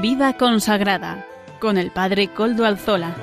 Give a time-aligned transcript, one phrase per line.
[0.00, 1.26] Vida consagrada
[1.60, 3.14] con el Padre Coldo Alzola.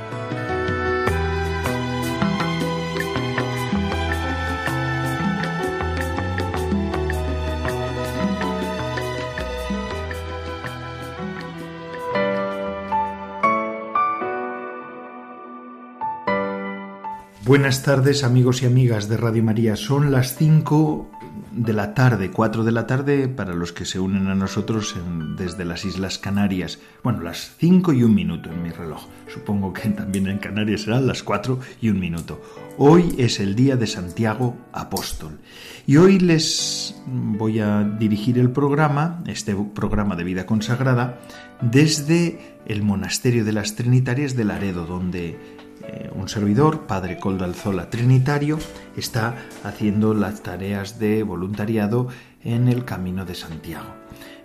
[17.43, 19.75] Buenas tardes amigos y amigas de Radio María.
[19.75, 21.16] Son las 5
[21.57, 24.95] de la tarde, 4 de la tarde para los que se unen a nosotros
[25.35, 26.79] desde las Islas Canarias.
[27.03, 29.07] Bueno, las 5 y un minuto en mi reloj.
[29.33, 32.41] Supongo que también en Canarias serán las 4 y un minuto.
[32.77, 35.39] Hoy es el día de Santiago Apóstol.
[35.87, 41.19] Y hoy les voy a dirigir el programa, este programa de vida consagrada,
[41.59, 45.56] desde el Monasterio de las Trinitarias de Laredo, donde
[45.87, 48.59] eh, un servidor, Padre Coldo Alzola Trinitario,
[48.95, 52.07] está haciendo las tareas de voluntariado
[52.43, 53.87] en el Camino de Santiago,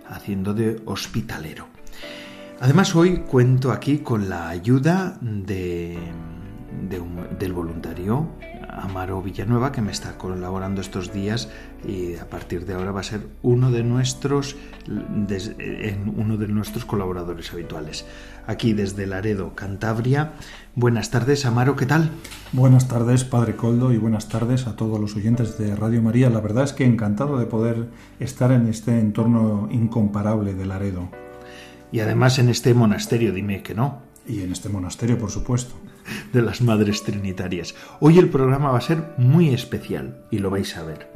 [0.07, 1.67] haciendo de hospitalero.
[2.59, 5.97] Además, hoy cuento aquí con la ayuda de,
[7.39, 8.27] del voluntario
[8.69, 11.49] Amaro Villanueva, que me está colaborando estos días
[11.87, 14.55] y a partir de ahora va a ser uno de nuestros,
[14.87, 18.05] uno de nuestros colaboradores habituales.
[18.47, 20.33] Aquí desde Laredo, Cantabria.
[20.75, 22.09] Buenas tardes, Amaro, ¿qué tal?
[22.51, 26.29] Buenas tardes, Padre Coldo, y buenas tardes a todos los oyentes de Radio María.
[26.29, 31.09] La verdad es que encantado de poder estar en este entorno incomparable de Laredo.
[31.91, 34.01] Y además en este monasterio, dime que no.
[34.27, 35.75] Y en este monasterio, por supuesto
[36.31, 37.75] de las Madres Trinitarias.
[37.99, 41.11] Hoy el programa va a ser muy especial y lo vais a ver.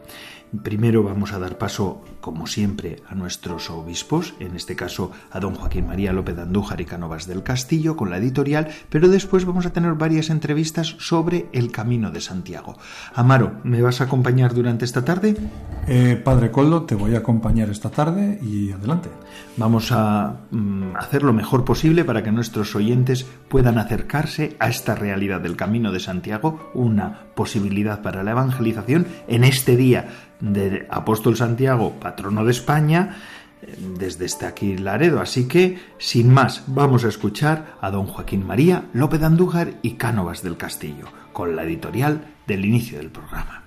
[0.63, 5.55] Primero vamos a dar paso, como siempre, a nuestros obispos, en este caso a don
[5.55, 9.73] Joaquín María López Andújar y Canovas del Castillo, con la editorial, pero después vamos a
[9.73, 12.77] tener varias entrevistas sobre el Camino de Santiago.
[13.13, 15.35] Amaro, ¿me vas a acompañar durante esta tarde?
[15.85, 19.09] Eh, padre Coldo, te voy a acompañar esta tarde y adelante.
[19.57, 24.93] Vamos a mm, hacer lo mejor posible para que nuestros oyentes puedan acercarse a esta
[24.93, 30.09] realidad del Camino de Santiago, una posibilidad para la evangelización en este día
[30.39, 33.17] de Apóstol Santiago, patrono de España,
[33.97, 35.21] desde este aquí Laredo.
[35.21, 40.43] Así que, sin más, vamos a escuchar a don Joaquín María López Andújar y Cánovas
[40.43, 43.66] del Castillo, con la editorial del inicio del programa.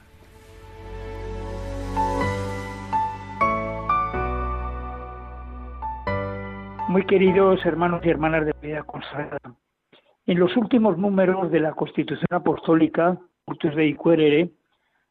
[6.91, 9.55] Muy queridos hermanos y hermanas de vida consagrada,
[10.27, 14.51] en los últimos números de la Constitución Apostólica, Urtus de Icuerere,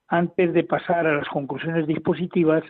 [0.09, 2.65] antes de pasar a las conclusiones dispositivas,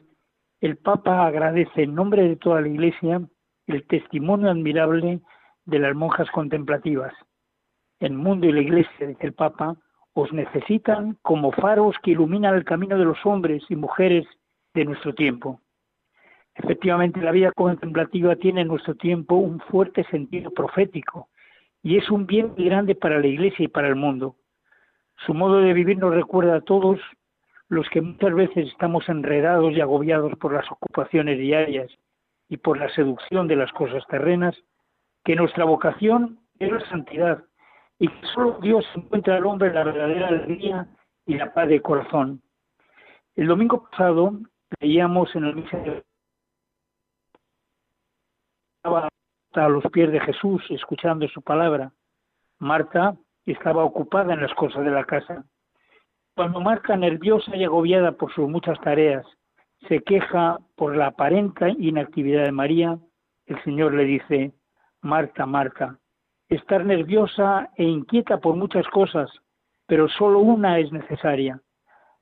[0.62, 3.20] el Papa agradece en nombre de toda la Iglesia
[3.66, 5.22] el testimonio admirable
[5.66, 7.14] de las monjas contemplativas.
[8.00, 9.76] El mundo y la Iglesia, dice el Papa,
[10.14, 14.28] os necesitan como faros que iluminan el camino de los hombres y mujeres
[14.76, 15.60] de nuestro tiempo.
[16.64, 21.30] Efectivamente, la vida contemplativa tiene en nuestro tiempo un fuerte sentido profético
[21.82, 24.36] y es un bien muy grande para la Iglesia y para el mundo.
[25.26, 27.00] Su modo de vivir nos recuerda a todos
[27.70, 31.90] los que muchas veces estamos enredados y agobiados por las ocupaciones diarias
[32.50, 34.56] y por la seducción de las cosas terrenas,
[35.24, 37.44] que nuestra vocación es la santidad
[38.00, 40.88] y que solo Dios encuentra al hombre la verdadera alegría
[41.26, 42.42] y la paz de corazón.
[43.36, 44.34] El domingo pasado
[44.82, 46.04] leíamos en el misa de
[48.80, 49.10] estaba
[49.56, 51.92] a los pies de Jesús escuchando su palabra.
[52.60, 55.44] Marta estaba ocupada en las cosas de la casa.
[56.34, 59.26] Cuando Marta, nerviosa y agobiada por sus muchas tareas,
[59.90, 62.98] se queja por la aparente inactividad de María,
[63.48, 64.54] el Señor le dice,
[65.02, 66.00] Marta, Marta,
[66.48, 69.30] estás nerviosa e inquieta por muchas cosas,
[69.88, 71.62] pero solo una es necesaria.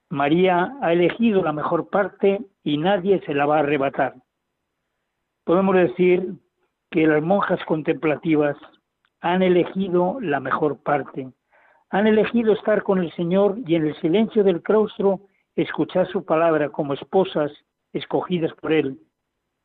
[0.10, 4.16] María ha elegido la mejor parte y nadie se la va a arrebatar.
[5.44, 6.34] Podemos decir
[6.92, 8.58] que las monjas contemplativas
[9.22, 11.30] han elegido la mejor parte,
[11.90, 15.22] han elegido estar con el Señor y en el silencio del claustro
[15.56, 17.52] escuchar su palabra como esposas
[17.94, 19.00] escogidas por Él.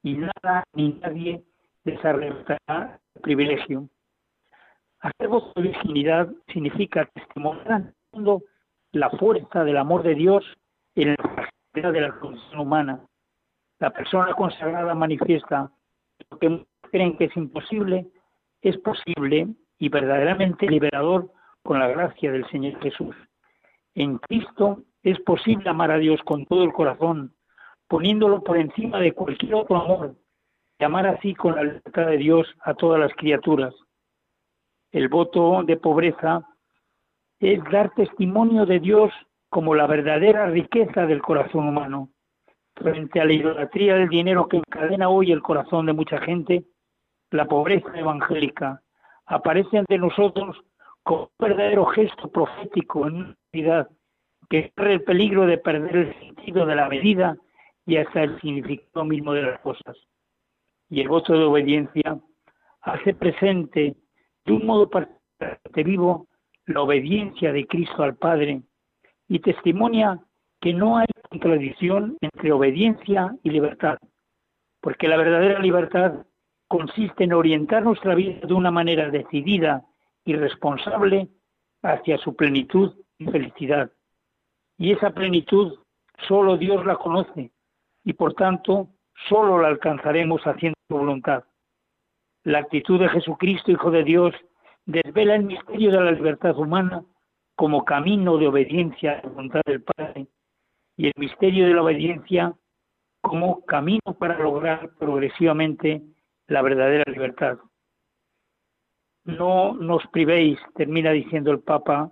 [0.02, 1.44] Y nada ni nadie
[1.84, 2.34] les el
[3.22, 3.88] privilegio.
[5.00, 8.42] Hacer voz de virginidad significa testimoniar mundo
[8.92, 10.44] la fuerza del amor de Dios
[10.94, 13.00] en la fragilidad de la condición humana.
[13.80, 15.72] La persona consagrada manifiesta
[16.30, 18.06] lo que creen que es imposible,
[18.60, 19.48] es posible
[19.78, 21.32] y verdaderamente liberador
[21.64, 23.16] con la gracia del Señor Jesús.
[23.94, 27.34] En Cristo es posible amar a Dios con todo el corazón,
[27.88, 30.14] poniéndolo por encima de cualquier otro amor,
[30.78, 33.74] y amar así con la libertad de Dios a todas las criaturas.
[34.92, 36.46] El voto de pobreza
[37.40, 39.12] es dar testimonio de Dios
[39.48, 42.10] como la verdadera riqueza del corazón humano.
[42.74, 46.64] Frente a la idolatría del dinero que encadena hoy el corazón de mucha gente,
[47.32, 48.82] la pobreza evangélica,
[49.26, 50.62] aparece ante nosotros
[51.02, 53.88] como un verdadero gesto profético en una sociedad
[54.48, 57.36] que corre el peligro de perder el sentido de la medida
[57.86, 59.96] y hasta el significado mismo de las cosas.
[60.90, 62.18] Y el voto de obediencia
[62.82, 63.96] hace presente
[64.44, 66.26] de un modo particularmente vivo
[66.66, 68.62] la obediencia de Cristo al Padre
[69.28, 70.20] y testimonia
[70.60, 73.98] que no hay contradicción entre obediencia y libertad,
[74.80, 76.24] porque la verdadera libertad
[76.72, 79.84] consiste en orientar nuestra vida de una manera decidida
[80.24, 81.28] y responsable
[81.82, 83.92] hacia su plenitud y felicidad.
[84.78, 85.80] Y esa plenitud
[86.26, 87.52] solo Dios la conoce
[88.04, 88.88] y por tanto
[89.28, 91.44] solo la alcanzaremos haciendo su voluntad.
[92.44, 94.34] La actitud de Jesucristo, Hijo de Dios,
[94.86, 97.04] desvela el misterio de la libertad humana
[97.54, 100.26] como camino de obediencia a la voluntad del Padre
[100.96, 102.54] y el misterio de la obediencia
[103.20, 106.02] como camino para lograr progresivamente
[106.46, 107.58] la verdadera libertad.
[109.24, 112.10] No nos privéis, termina diciendo el Papa,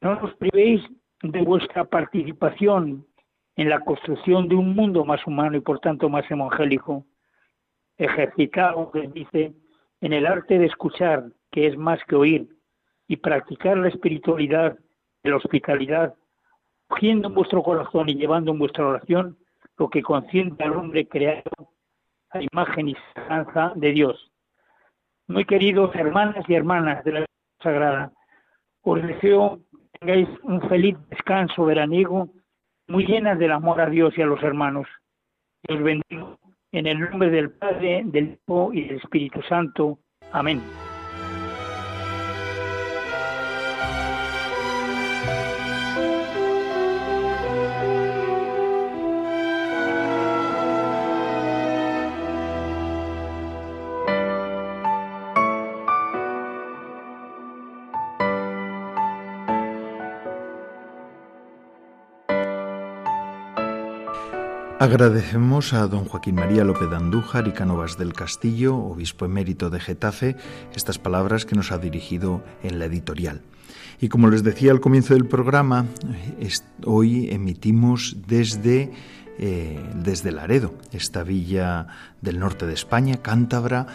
[0.00, 0.82] no nos privéis
[1.22, 3.06] de vuestra participación
[3.56, 7.04] en la construcción de un mundo más humano y por tanto más evangélico.
[7.98, 9.54] Ejercitaos, dice,
[10.00, 12.48] en el arte de escuchar, que es más que oír,
[13.08, 14.78] y practicar la espiritualidad
[15.22, 16.14] la hospitalidad,
[16.88, 19.38] cogiendo en vuestro corazón y llevando en vuestra oración
[19.76, 21.72] lo que consiente al hombre creado
[22.32, 24.30] a imagen y semejanza de Dios.
[25.28, 27.26] Muy queridos hermanas y hermanas de la
[27.62, 28.12] Sagrada,
[28.82, 32.30] os deseo que tengáis un feliz descanso veraniego,
[32.88, 34.88] muy llenas del amor a Dios y a los hermanos.
[35.68, 36.38] Y os bendigo
[36.72, 39.98] en el nombre del Padre, del Hijo y del Espíritu Santo.
[40.32, 40.62] Amén.
[64.80, 69.78] Agradecemos a don Joaquín María López de Andújar y Cánovas del Castillo, obispo emérito de
[69.78, 70.36] Getafe,
[70.74, 73.42] estas palabras que nos ha dirigido en la editorial.
[74.00, 75.84] Y como les decía al comienzo del programa,
[76.86, 78.90] hoy emitimos desde,
[79.38, 81.86] eh, desde Laredo, esta villa
[82.22, 83.86] del norte de España, cántabra,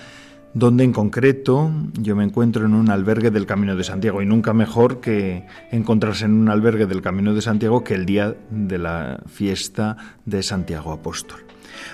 [0.56, 1.70] donde en concreto
[2.00, 6.26] yo me encuentro en un albergue del Camino de Santiago y nunca mejor que encontrarse
[6.26, 10.94] en un albergue del Camino de Santiago que el día de la fiesta de Santiago
[10.94, 11.42] Apóstol.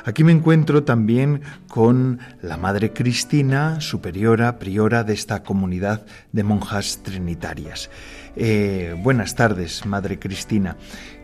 [0.05, 7.01] Aquí me encuentro también con la Madre Cristina, superiora, priora de esta comunidad de monjas
[7.01, 7.89] trinitarias.
[8.35, 10.77] Eh, buenas tardes, Madre Cristina.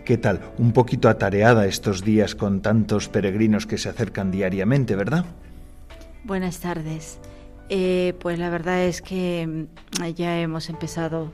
[0.06, 0.42] ¿Qué tal?
[0.58, 5.26] Un poquito atareada estos días con tantos peregrinos que se acercan diariamente, ¿verdad?
[6.28, 7.20] Buenas tardes.
[7.70, 11.32] Eh, pues la verdad es que mm, ya hemos empezado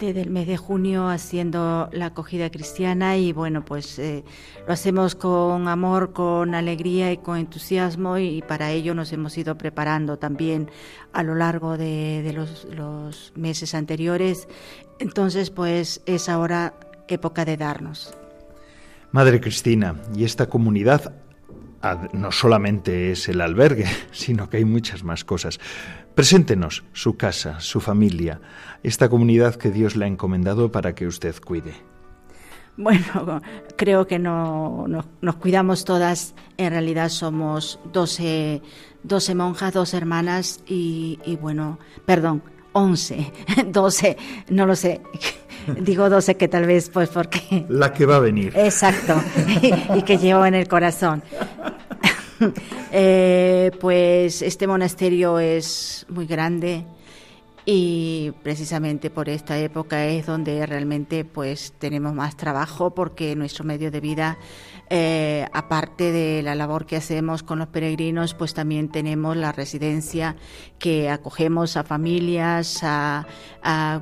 [0.00, 4.24] desde el mes de junio haciendo la acogida cristiana y bueno, pues eh,
[4.66, 9.58] lo hacemos con amor, con alegría y con entusiasmo y, para ello nos hemos ido
[9.58, 10.70] preparando también
[11.12, 14.48] a lo largo de, los, los meses anteriores.
[14.98, 16.72] Entonces, pues es ahora
[17.06, 18.16] época de darnos.
[19.10, 21.12] Madre Cristina, ¿y esta comunidad
[22.12, 25.58] no solamente es el albergue, sino que hay muchas más cosas.
[26.14, 28.40] Preséntenos su casa, su familia,
[28.82, 31.74] esta comunidad que Dios le ha encomendado para que usted cuide.
[32.76, 33.42] Bueno,
[33.76, 34.86] creo que no,
[35.20, 36.34] nos cuidamos todas.
[36.56, 38.62] En realidad somos 12,
[39.02, 43.32] 12 monjas, dos hermanas y, bueno, perdón, 11,
[43.66, 44.16] 12,
[44.48, 45.02] no lo sé.
[45.80, 47.66] Digo 12 que tal vez pues porque...
[47.68, 48.52] La que va a venir.
[48.56, 49.20] Exacto,
[49.94, 51.22] y, que llevo en el corazón.
[52.94, 56.84] Eh, pues este monasterio es muy grande
[57.64, 63.90] y precisamente por esta época es donde realmente pues tenemos más trabajo porque nuestro medio
[63.90, 64.38] de vida
[64.94, 70.36] eh, aparte de la labor que hacemos con los peregrinos, pues también tenemos la residencia
[70.78, 73.24] que acogemos a familias, a,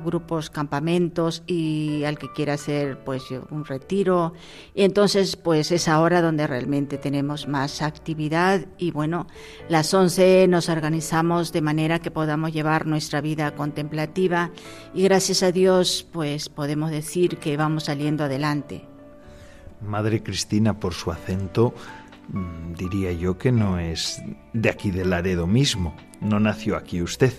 [0.03, 4.33] grupos, campamentos y al que quiera hacer pues un retiro.
[4.75, 9.27] Y entonces pues es ahora donde realmente tenemos más actividad y bueno,
[9.69, 14.51] las 11 nos organizamos de manera que podamos llevar nuestra vida contemplativa
[14.93, 18.90] y gracias a Dios pues podemos decir que vamos saliendo adelante.
[19.81, 21.73] Madre Cristina, por su acento,
[22.29, 24.21] mm, diría yo que no es
[24.53, 25.95] de aquí de Laredo mismo.
[26.19, 27.33] ¿No nació aquí usted?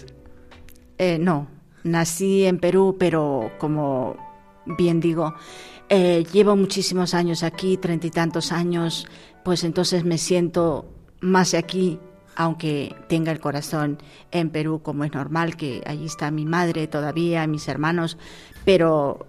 [0.99, 1.49] Eh, no,
[1.85, 4.17] nací en Perú, pero como
[4.67, 5.35] bien digo,
[5.89, 9.07] eh, llevo muchísimos años aquí, treinta y tantos años,
[9.45, 11.99] pues entonces me siento más aquí
[12.35, 13.99] aunque tenga el corazón
[14.31, 18.17] en Perú, como es normal, que allí está mi madre todavía, mis hermanos,
[18.65, 19.27] pero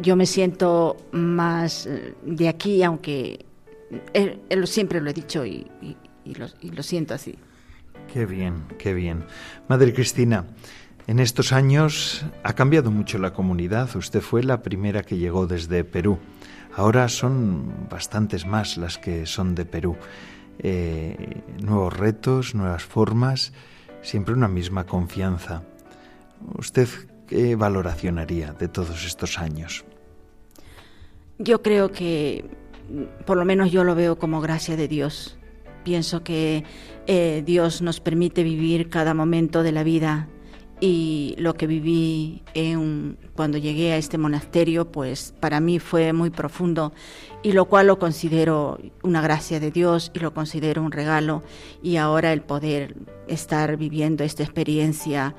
[0.00, 3.44] yo me siento más eh, de aquí, aunque
[4.12, 5.66] él, siempre lo he dicho y,
[6.24, 7.36] lo, siento así.
[8.12, 9.24] Qué bien, qué bien.
[9.68, 10.46] Madre Cristina,
[11.06, 13.94] en estos años ha cambiado mucho la comunidad.
[13.96, 16.18] Usted fue la primera que llegó desde Perú.
[16.74, 19.96] Ahora son bastantes más las que son de Perú.
[20.58, 23.52] Eh, nuevos retos, nuevas formas,
[24.00, 25.62] siempre una misma confianza.
[26.58, 26.88] ¿Usted
[27.32, 29.84] qué valoración haría de todos estos años?
[31.38, 32.44] Yo creo que,
[33.24, 35.38] por lo menos yo lo veo como gracia de Dios.
[35.82, 36.64] Pienso que
[37.06, 40.28] eh, Dios nos permite vivir cada momento de la vida
[40.78, 46.30] y lo que viví en, cuando llegué a este monasterio, pues para mí fue muy
[46.30, 46.92] profundo
[47.42, 51.44] y lo cual lo considero una gracia de Dios y lo considero un regalo
[51.84, 52.96] y ahora el poder
[53.28, 55.36] estar viviendo esta experiencia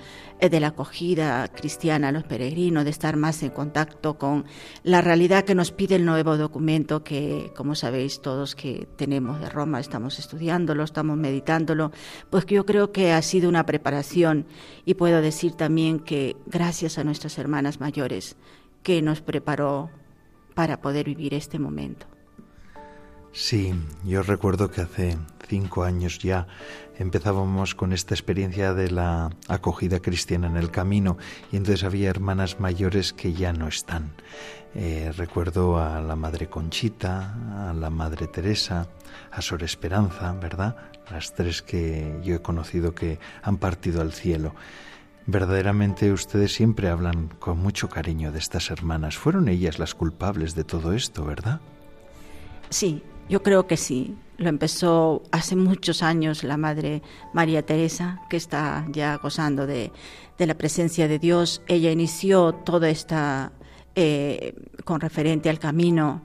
[0.49, 4.45] de la acogida cristiana a los peregrinos, de estar más en contacto con
[4.83, 9.49] la realidad que nos pide el nuevo documento que, como sabéis todos que tenemos de
[9.49, 11.91] Roma, estamos estudiándolo, estamos meditándolo,
[12.29, 14.45] pues yo creo que ha sido una preparación
[14.85, 18.35] y puedo decir también que gracias a nuestras hermanas mayores
[18.83, 19.89] que nos preparó
[20.53, 22.12] para poder vivir este momento.
[23.35, 23.73] Sí,
[24.05, 26.45] yo recuerdo que hace cinco años ya
[26.99, 31.17] empezábamos con esta experiencia de la acogida cristiana en el camino
[31.51, 34.13] y entonces había hermanas mayores que ya no están.
[34.75, 38.87] Eh, recuerdo a la Madre Conchita, a la Madre Teresa,
[39.31, 40.75] a Sor Esperanza, ¿verdad?
[41.09, 44.53] Las tres que yo he conocido que han partido al cielo.
[45.25, 49.17] Verdaderamente ustedes siempre hablan con mucho cariño de estas hermanas.
[49.17, 51.61] Fueron ellas las culpables de todo esto, ¿verdad?
[52.69, 54.15] Sí, yo creo que sí.
[54.37, 57.01] Lo empezó hace muchos años la Madre
[57.33, 59.91] María Teresa, que está ya gozando de,
[60.37, 61.61] la presencia de Dios.
[61.67, 63.53] Ella inició toda esta,
[63.95, 66.23] eh, con referente al camino,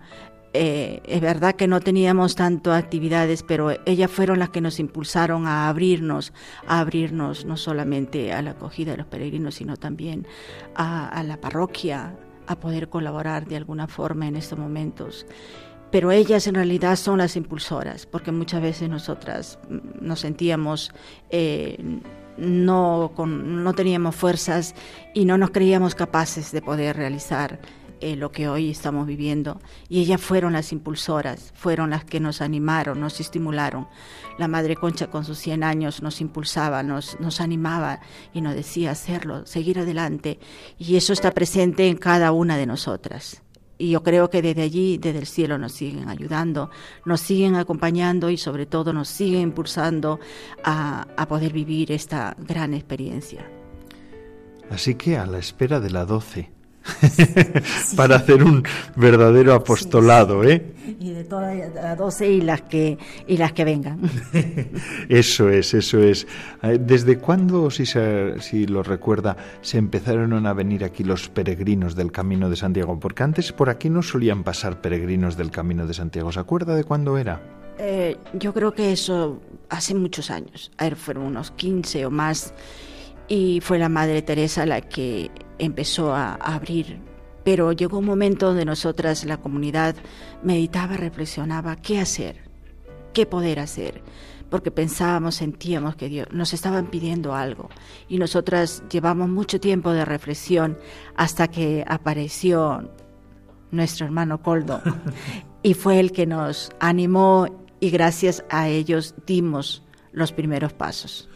[0.55, 5.47] eh, es verdad que no teníamos tanto actividades, pero ellas fueron las que nos impulsaron
[5.47, 6.33] a abrirnos,
[6.67, 10.27] a abrirnos no solamente a la acogida de los peregrinos, sino también
[10.75, 15.27] a, la parroquia, a poder colaborar de alguna forma en estos momentos.
[15.91, 20.93] Pero ellas en realidad son las impulsoras, porque muchas veces nosotras mm, nos sentíamos
[21.31, 22.01] eh,
[22.39, 24.75] no, no teníamos fuerzas
[25.15, 27.59] y no nos creíamos capaces de poder realizar
[28.01, 29.61] eh, lo que hoy estamos viviendo.
[29.89, 33.89] Y ellas fueron las impulsoras, fueron las que nos animaron, nos estimularon.
[34.39, 38.01] La Madre Concha con sus 100 años nos impulsaba, nos, nos animaba
[38.33, 40.39] y nos decía hacerlo, seguir adelante.
[40.79, 43.43] Y eso está presente en cada una de nosotras.
[43.79, 46.71] Y yo creo que desde allí, desde el cielo, nos siguen ayudando,
[47.05, 50.19] nos siguen acompañando y sobre todo nos siguen impulsando
[50.65, 53.49] a, a poder vivir esta gran experiencia.
[54.69, 56.05] Así que a la espera de la
[57.01, 57.63] 12
[57.97, 58.63] para hacer un
[58.97, 60.75] verdadero apostolado, ¿eh?
[60.99, 64.01] Y de todas las doce y las que y las que vengan.
[65.09, 66.27] eso es, eso es.
[66.63, 72.11] Eh, ¿Desde cuándo, si, si lo recuerda, se empezaron a venir aquí los peregrinos del
[72.11, 72.99] Camino de Santiago?
[72.99, 76.33] Porque antes por aquí no solían pasar peregrinos del Camino de Santiago.
[76.33, 77.41] ¿Se acuerda de cuándo era?
[77.79, 80.71] Eh, yo creo que eso hace muchos años.
[80.79, 82.53] A ver, fueron unos 15 o más.
[83.29, 87.01] Y fue la Madre Teresa la que empezó a, abrir.
[87.45, 89.97] Pero llegó un momento donde nosotras, la comunidad,
[90.43, 92.43] meditaba, reflexionaba qué hacer,
[93.15, 94.03] qué poder hacer,
[94.51, 97.71] porque pensábamos, sentíamos que Dios nos estaban pidiendo algo.
[98.09, 100.79] Y nosotras llevamos mucho tiempo de reflexión
[101.17, 102.91] hasta que apareció
[103.71, 104.83] nuestro hermano Coldo
[105.63, 107.47] y fue el que nos animó
[107.81, 111.28] y gracias a ellos dimos los primeros pasos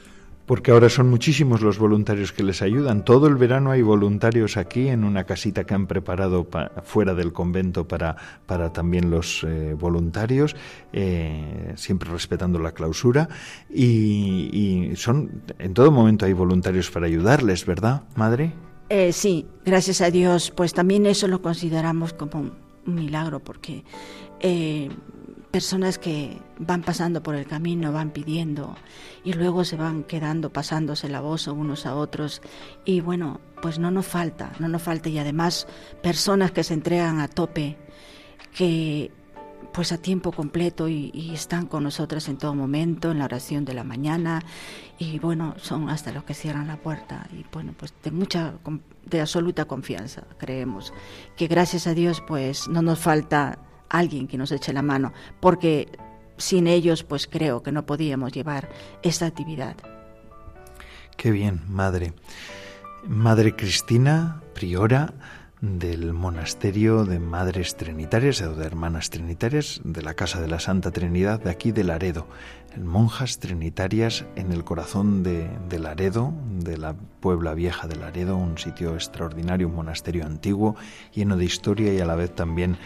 [0.52, 3.06] porque ahora son muchísimos los voluntarios que les ayudan.
[3.06, 6.47] Todo el verano hay voluntarios aquí en una casita que han preparado
[6.85, 10.54] fuera del convento para, para también los eh, voluntarios,
[10.92, 13.30] eh, siempre respetando la clausura.
[13.71, 18.52] Y, son en todo momento hay voluntarios para ayudarles, ¿verdad, madre?
[18.90, 20.52] Eh, sí, gracias a Dios.
[20.54, 23.85] Pues también eso lo consideramos como un milagro, porque
[25.52, 28.75] personas que van pasando por el camino, van pidiendo
[29.23, 32.40] y luego se van quedando pasándose la voz unos a otros.
[32.87, 35.11] Y bueno, pues no nos falta, no nos falta.
[35.11, 35.68] Y además
[36.02, 37.76] personas que se entregan a tope,
[38.56, 39.12] que
[39.73, 43.75] pues a tiempo completo y, están con nosotras en todo momento, en la oración de
[43.75, 44.42] la mañana.
[44.99, 47.28] Y bueno, son hasta los que cierran la puerta.
[47.30, 48.54] Y bueno, pues de mucha,
[49.04, 50.94] de absoluta confianza creemos.
[51.37, 53.59] Que gracias a Dios pues no nos falta
[53.92, 55.88] alguien que nos eche la mano, porque
[56.37, 58.68] sin ellos pues creo que no podíamos llevar
[59.02, 59.76] esta actividad.
[61.16, 62.14] Qué bien, madre.
[63.06, 65.12] Madre Cristina, priora
[65.61, 70.90] del monasterio de Madres Trinitarias o de Hermanas Trinitarias de la Casa de la Santa
[70.90, 72.26] Trinidad de aquí de Laredo,
[72.76, 78.58] monjas trinitarias en el corazón de, de, Laredo, de la Puebla Vieja de Laredo, un
[78.58, 80.75] sitio extraordinario, un monasterio antiguo,
[81.14, 82.76] lleno de historia y a la vez también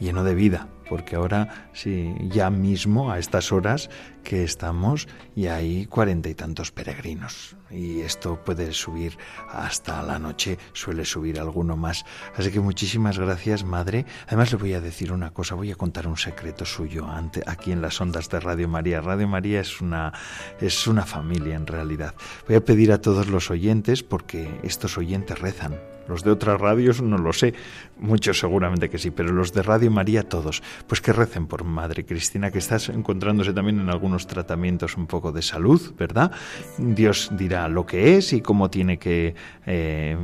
[0.00, 3.88] lleno de vida porque ahora sí, ya mismo a estas horas
[4.24, 9.16] que estamos y hay cuarenta y tantos peregrinos y esto puede subir
[9.48, 12.04] hasta la noche, suele subir alguno más.
[12.36, 14.04] Así que muchísimas gracias, madre.
[14.26, 17.70] Además le voy a decir una cosa, voy a contar un secreto suyo ante, aquí
[17.70, 19.00] en las ondas de Radio María.
[19.00, 20.12] Radio María es una
[20.60, 22.16] es una familia en realidad.
[22.48, 25.78] Voy a pedir a todos los oyentes porque estos oyentes rezan
[26.10, 27.54] los de otras radios no lo sé,
[27.98, 30.62] muchos seguramente que sí, pero los de Radio María todos.
[30.86, 35.30] Pues que recen por Madre Cristina, que estás encontrándose también en algunos tratamientos un poco
[35.30, 36.32] de salud, ¿verdad?
[36.78, 39.34] Dios dirá lo que es y cómo tiene que
[39.66, 40.16] eh,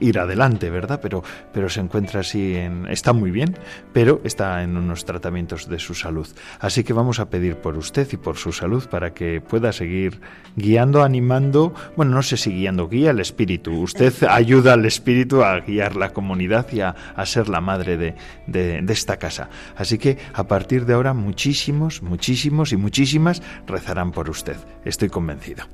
[0.00, 1.00] ir adelante, ¿verdad?
[1.02, 3.56] Pero, pero se encuentra así, en, está muy bien,
[3.92, 6.26] pero está en unos tratamientos de su salud.
[6.58, 10.20] Así que vamos a pedir por usted y por su salud para que pueda seguir
[10.56, 13.72] guiando, animando, bueno, no sé si guiando, guía el espíritu.
[13.72, 16.94] Usted ayuda al espíritu espíritu a guiar la comunidad y a,
[17.24, 18.14] ser la madre de,
[18.46, 19.50] de, esta casa.
[19.76, 24.56] Así que a partir de ahora muchísimos, muchísimos y muchísimas rezarán por usted.
[24.84, 25.64] Estoy convencido.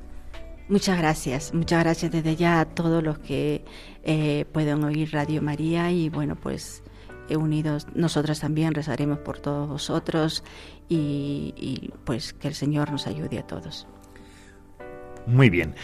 [0.67, 3.65] Muchas gracias, muchas gracias desde ya a todos los que
[4.03, 6.83] eh, pueden oír Radio María y bueno, pues
[7.27, 10.43] eh, unidos nosotras también rezaremos por todos vosotros
[10.87, 13.87] y pues que el Señor nos ayude a todos.
[15.29, 15.75] Muy bien.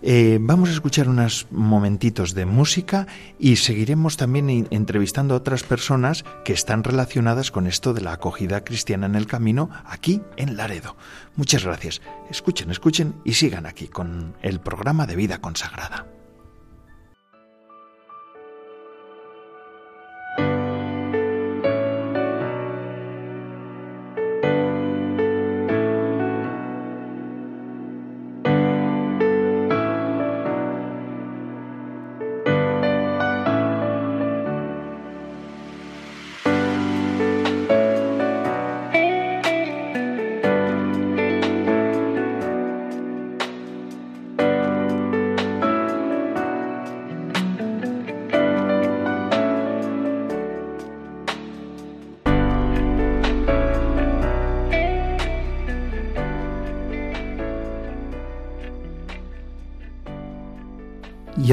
[0.00, 3.06] Eh, vamos a escuchar unos momentitos de música
[3.38, 8.64] y seguiremos también entrevistando a otras personas que están relacionadas con esto de la acogida
[8.64, 10.96] cristiana en el camino aquí en Laredo.
[11.36, 12.00] Muchas gracias.
[12.30, 16.13] Escuchen, escuchen y sigan aquí con el programa de vida consagrada.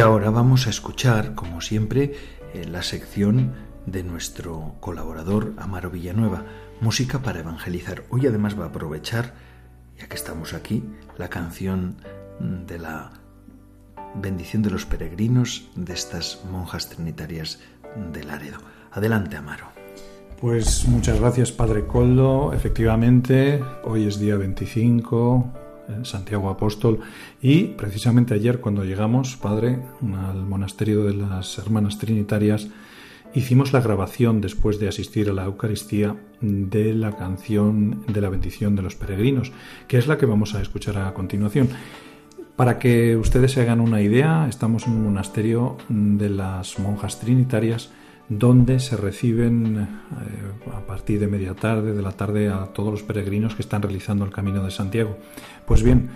[0.02, 2.14] Ahora vamos a escuchar, como siempre,
[2.54, 3.54] eh, la sección
[3.86, 6.44] de nuestro colaborador Amaro Villanueva,
[6.82, 8.04] Música para Evangelizar.
[8.10, 9.36] Hoy además va a aprovechar,
[10.00, 10.84] ya que estamos aquí,
[11.18, 11.98] la canción
[12.40, 13.12] de la
[14.16, 17.60] bendición de los peregrinos de estas monjas trinitarias
[18.12, 18.58] de Laredo.
[18.92, 19.68] Adelante, Amaro.
[20.40, 22.54] Pues muchas gracias, Padre Coldo.
[22.54, 25.61] Efectivamente, hoy es día 25
[26.04, 27.00] Santiago Apóstol.
[27.42, 32.68] Y precisamente ayer cuando llegamos, Padre, al monasterio de las Hermanas Trinitarias,
[33.34, 38.76] hicimos la grabación después de asistir a la Eucaristía de la canción de la bendición
[38.76, 39.52] de los peregrinos,
[39.88, 41.70] que es la que vamos a escuchar a continuación.
[42.56, 47.90] Para que ustedes se hagan una idea, estamos en un monasterio de las monjas trinitarias
[48.32, 53.04] donde se reciben eh, a partir de media tarde, de la tarde, a todos los
[53.04, 55.18] peregrinos que están realizando el Camino de Santiago.
[55.66, 56.10] Pues bien,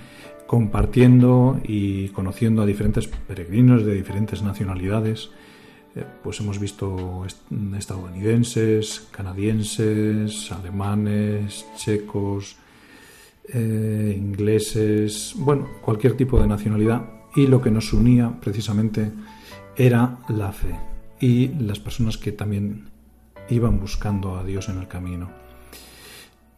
[0.47, 5.29] compartiendo y conociendo a diferentes peregrinos de diferentes nacionalidades,
[5.93, 7.25] eh, pues hemos visto
[7.77, 12.55] estadounidenses, canadienses, alemanes, checos,
[13.49, 17.09] eh, ingleses, bueno, cualquier tipo de nacionalidad.
[17.35, 19.11] Y lo que nos unía precisamente
[19.75, 22.89] era la fe y las personas que también
[23.49, 25.29] iban buscando a Dios en el camino.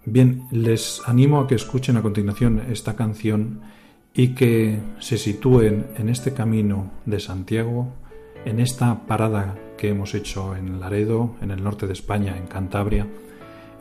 [0.05, 3.61] Bien, les animo a que escuchen a continuación esta canción
[4.13, 7.93] y que se sitúen en este camino de Santiago,
[8.45, 13.05] en esta parada que hemos hecho en Laredo, en el norte de España, en Cantabria,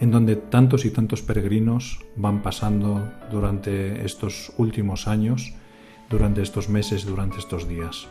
[0.01, 5.55] en donde tantos y tantos peregrinos van pasando durante estos últimos años,
[6.11, 8.09] durante estos meses, durante estos días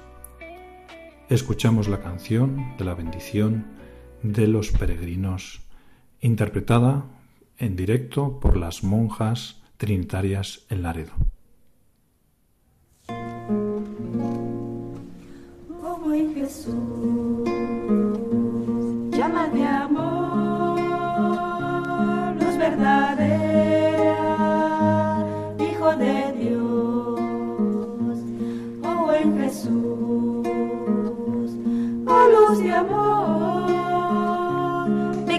[1.30, 3.66] escuchamos la canción de la bendición
[4.22, 5.62] de los peregrinos,
[6.22, 7.06] interpretada
[7.58, 11.14] en directo por las monjas trinitarias en Laredo.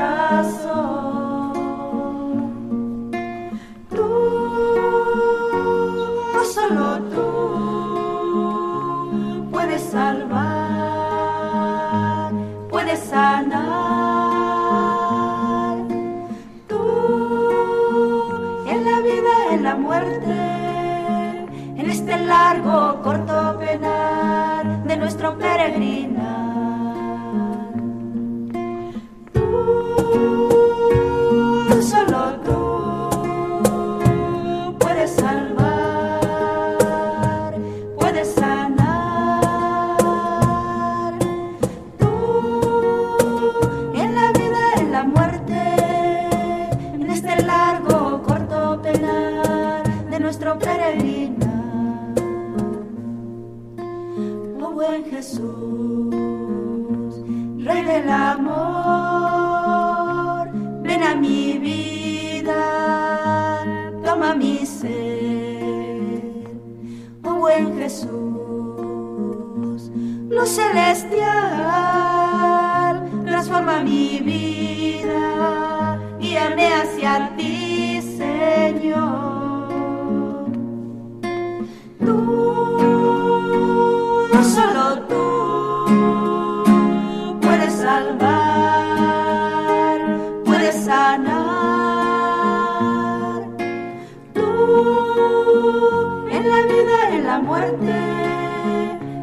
[3.91, 4.09] Tú,
[6.55, 7.27] solo tú,
[9.51, 10.33] puedes salvar,
[12.71, 13.69] puedes sanar.
[16.69, 16.79] Tú,
[18.67, 20.33] en la vida, en la muerte,
[21.77, 24.18] en este largo, corto penar de
[25.29, 26.49] nuestro peregrinar.
[29.33, 29.43] Tú,
[31.83, 32.61] solo tú,
[34.79, 36.21] puedes salvar,
[37.99, 38.79] puedes sanar.
[41.99, 42.09] Tú,
[43.95, 45.61] en la vida, en la muerte,
[46.95, 51.58] en este largo, corto penar de nuestro peregrinar.
[55.19, 56.15] Jesús,
[57.65, 58.49] Rey del amor,
[60.83, 62.63] ven a mi vida,
[64.05, 66.23] toma mi ser.
[67.25, 68.11] Oh buen Jesús,
[70.31, 71.19] luz celestial,
[73.25, 77.28] transforma mi vida, guíame hacia
[97.39, 97.93] muerte,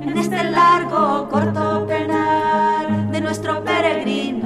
[0.01, 4.44] en este largo, corto penar de nuestro peregrinar.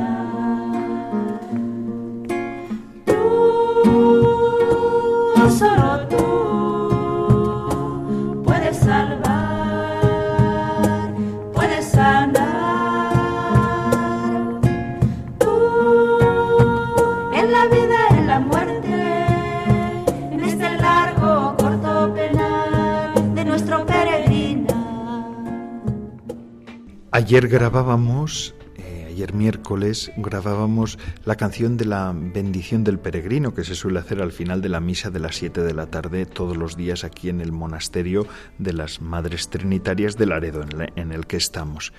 [27.29, 33.75] Ayer grabábamos, eh, ayer miércoles, grabábamos la canción de la bendición del peregrino que se
[33.75, 36.75] suele hacer al final de la misa de las 7 de la tarde todos los
[36.75, 38.25] días aquí en el monasterio
[38.57, 41.93] de las Madres Trinitarias de Laredo en, en el que estamos.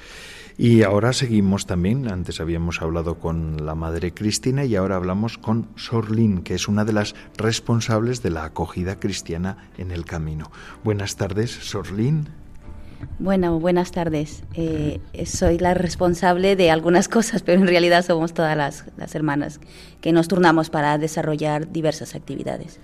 [0.59, 5.69] Y ahora seguimos también, antes habíamos hablado con la Madre Cristina y ahora hablamos con
[5.77, 10.51] Sorlin, que es una de las responsables de la acogida cristiana en el camino.
[10.83, 12.27] Buenas tardes, Sorlin.
[13.19, 14.43] Bueno, buenas tardes.
[14.55, 19.61] Eh, soy la responsable de algunas cosas, pero en realidad somos todas las, las hermanas
[20.01, 22.81] que nos turnamos para desarrollar diversas actividades.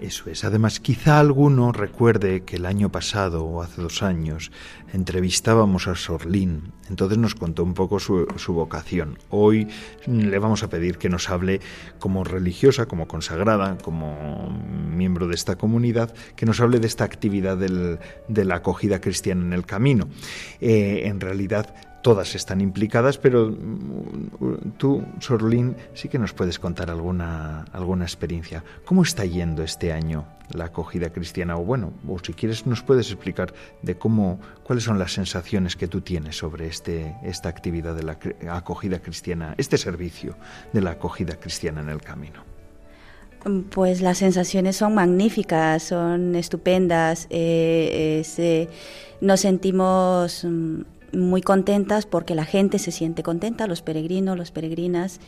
[0.00, 0.44] Eso es.
[0.44, 4.50] Además, quizá alguno recuerde que el año pasado o hace dos años
[4.94, 6.72] entrevistábamos a Sorlín.
[6.88, 9.18] Entonces nos contó un poco su, su vocación.
[9.28, 9.68] Hoy
[10.06, 11.60] le vamos a pedir que nos hable
[11.98, 14.48] como religiosa, como consagrada, como
[14.90, 19.44] miembro de esta comunidad, que nos hable de esta actividad del- de la acogida cristiana
[19.44, 20.08] en el camino.
[20.62, 26.90] Eh, en realidad, todas están implicadas, pero mm, tú, Sorlín, sí que nos puedes contar
[26.90, 28.64] alguna, alguna experiencia.
[28.84, 31.56] ¿Cómo está yendo este año la acogida cristiana?
[31.56, 35.88] O bueno, o si quieres nos puedes explicar de cómo, cuáles son las sensaciones que
[35.88, 38.18] tú tienes sobre este, esta actividad de la
[38.54, 40.36] acogida cristiana, este servicio
[40.72, 42.44] de la acogida cristiana en el camino.
[43.70, 47.26] Pues las sensaciones son magníficas, son estupendas.
[47.30, 48.68] eh, eh,
[49.22, 50.80] nos sentimos mm,
[51.12, 55.20] muy contentas porque la gente se siente contenta, los peregrinos, las peregrinas.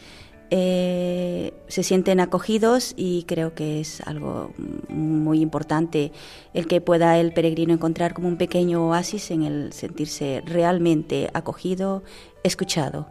[0.54, 4.52] eh, se sienten acogidos y creo que es algo
[4.90, 6.12] muy importante
[6.52, 12.02] el que pueda el peregrino encontrar como un pequeño oasis en el sentirse realmente acogido,
[12.44, 13.08] escuchado.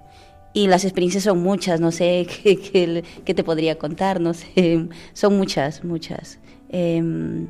[0.53, 5.35] Y las experiencias son muchas, no sé qué, qué- te podría contar, no sé, son
[5.35, 6.37] muchas, muchas.
[6.69, 7.47] Em,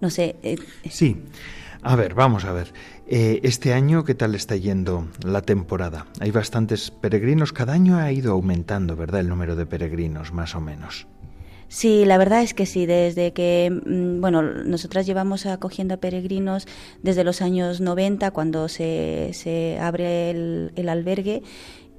[0.00, 0.56] no sé, eh,
[0.88, 1.16] Sí.
[1.82, 2.72] A ver, vamos a ver.
[3.10, 6.04] Eh, este año, ¿qué tal está yendo la temporada?
[6.20, 7.54] Hay bastantes peregrinos.
[7.54, 9.20] Cada año ha ido aumentando, ¿verdad?
[9.20, 11.06] El número de peregrinos, más o menos.
[11.68, 16.66] Sí, la verdad es que sí, desde que, mm, bueno, nosotras llevamos acogiendo a peregrinos
[17.02, 21.42] desde los años 90, cuando se, se abre el, el albergue.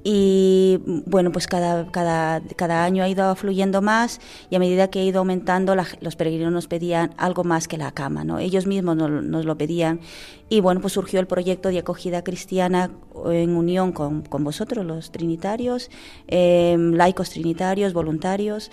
[0.03, 4.99] Y bueno, pues cada, cada, cada año ha ido fluyendo más y a medida que
[4.99, 8.39] ha ido aumentando, la- los peregrinos nos pedían algo más que la cama, ¿no?
[8.39, 9.99] Ellos mismos nos, nos lo pedían.
[10.47, 12.91] Y bueno, pues surgió el proyecto de acogida cristiana
[13.25, 15.89] en unión con, con vosotros, los trinitarios,
[16.27, 18.71] eh, laicos trinitarios, voluntarios.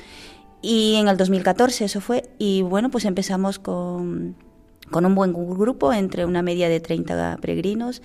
[0.63, 2.31] Y en el 2014 eso fue.
[2.39, 4.37] Y bueno, pues empezamos con,
[4.91, 8.03] con un buen grupo, entre una media de 30 peregrinos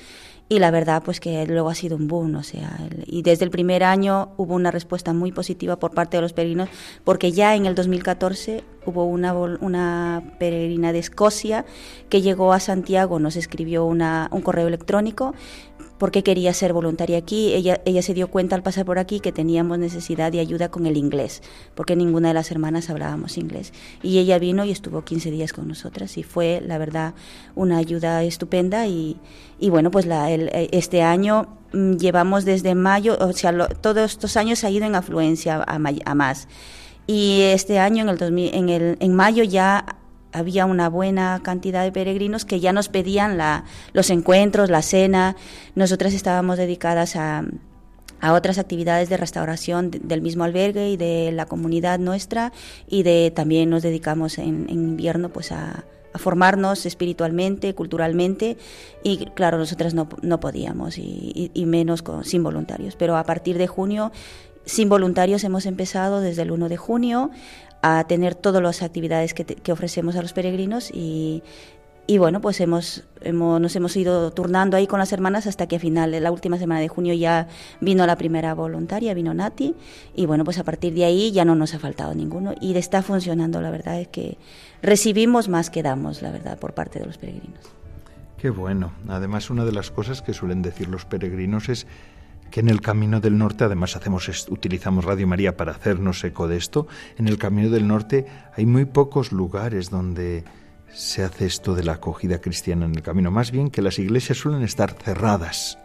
[0.51, 3.51] y la verdad pues que luego ha sido un boom, o sea, y desde el
[3.51, 6.67] primer año hubo una respuesta muy positiva por parte de los peregrinos,
[7.05, 11.63] porque ya en el 2014 hubo una, una peregrina de Escocia
[12.09, 15.33] que llegó a Santiago, nos escribió una, un correo electrónico
[16.01, 17.53] porque quería ser voluntaria aquí.
[17.53, 20.87] Ella, ella se dio cuenta al pasar por aquí que teníamos necesidad de ayuda con
[20.87, 21.43] el inglés,
[21.75, 23.71] porque ninguna de las hermanas hablábamos inglés.
[24.01, 27.13] Y ella vino y estuvo 15 días con nosotras y fue, la verdad,
[27.53, 28.87] una ayuda estupenda.
[28.87, 29.19] Y,
[29.59, 34.63] y bueno, pues el, este año mm, llevamos desde mayo, o sea, todos estos años
[34.63, 36.47] ha ido en afluencia a, a más.
[37.05, 40.00] Y este año, en, el 2000, en, el, en mayo, ya
[40.31, 45.35] había una buena cantidad de peregrinos que ya nos pedían la, los encuentros, la cena.
[45.75, 47.43] Nosotras estábamos dedicadas a,
[48.21, 52.53] a otras actividades de restauración del mismo albergue y de la comunidad nuestra
[52.87, 58.57] y de también nos dedicamos en, en invierno pues a, a, formarnos espiritualmente, culturalmente
[59.03, 62.95] y claro, nosotras no, no podíamos y, y, menos con, sin voluntarios.
[62.95, 64.11] Pero a partir de junio
[64.65, 67.31] sin voluntarios hemos empezado desde el 1 de junio
[67.81, 71.43] a tener todas las actividades que, ofrecemos a los peregrinos y,
[72.07, 75.77] y bueno, pues hemos, hemos, nos hemos ido turnando ahí con las hermanas hasta que
[75.77, 77.47] a final, la última semana de junio ya
[77.79, 79.75] vino la primera voluntaria, vino Nati,
[80.15, 83.01] y bueno, pues a partir de ahí ya no nos ha faltado ninguno y está
[83.01, 84.37] funcionando, la verdad es que
[84.81, 87.59] recibimos más que damos, la verdad, por parte de los peregrinos.
[88.37, 88.91] Qué bueno.
[89.07, 91.85] Además, una de las cosas que suelen decir los peregrinos es
[92.51, 96.57] que en el Camino del Norte, además hacemos utilizamos Radio María para hacernos eco de
[96.57, 96.87] esto,
[97.17, 100.43] en el Camino del Norte hay muy pocos lugares donde
[100.93, 104.37] se hace esto de la acogida cristiana en el camino, más bien que las iglesias
[104.37, 105.77] suelen estar cerradas.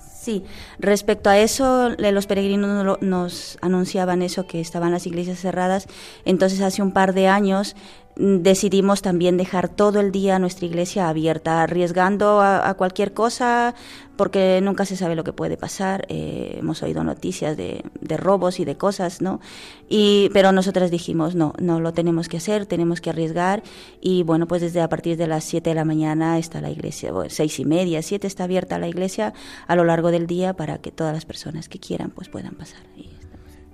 [0.00, 0.44] Sí,
[0.78, 5.86] respecto a eso, los peregrinos nos anunciaban eso, que estaban las iglesias cerradas.
[6.24, 7.76] Entonces, hace un par de años
[8.18, 13.74] decidimos también dejar todo el día nuestra iglesia abierta, arriesgando a, a cualquier cosa,
[14.18, 16.04] porque nunca se sabe lo que puede pasar.
[16.08, 17.84] Eh, hemos oído noticias de,
[18.18, 19.40] robos y de cosas, ¿no?
[19.88, 23.62] Y, pero nosotras dijimos, no, no lo tenemos que hacer, tenemos que arriesgar.
[24.00, 27.12] Y bueno, pues desde a partir de las 7 de la mañana está la iglesia,
[27.28, 29.32] seis y media, siete está abierta la iglesia
[29.68, 32.80] a lo largo del día para que todas las personas que quieran pues puedan pasar.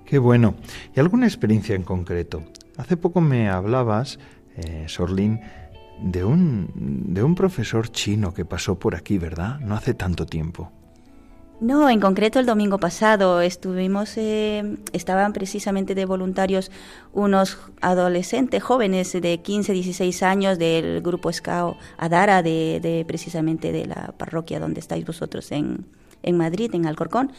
[0.05, 0.57] Qué bueno.
[0.95, 2.43] ¿Y alguna experiencia en concreto?
[2.77, 4.19] Hace poco me hablabas
[4.57, 5.41] eh, Sorlin,
[6.01, 6.71] de un,
[7.15, 9.61] de un profesor chino que pasó por aquí, ¿verdad?
[9.61, 10.71] No hace tanto tiempo.
[11.61, 16.71] No, en concreto el domingo pasado estuvimos, eh, estaban precisamente de voluntarios
[17.13, 23.87] unos adolescentes jóvenes de 15, 16 años del grupo Scout Adara, de, de, precisamente de
[23.87, 25.87] la parroquia donde estáis vosotros en,
[26.23, 27.33] en Madrid, en Alcorcón.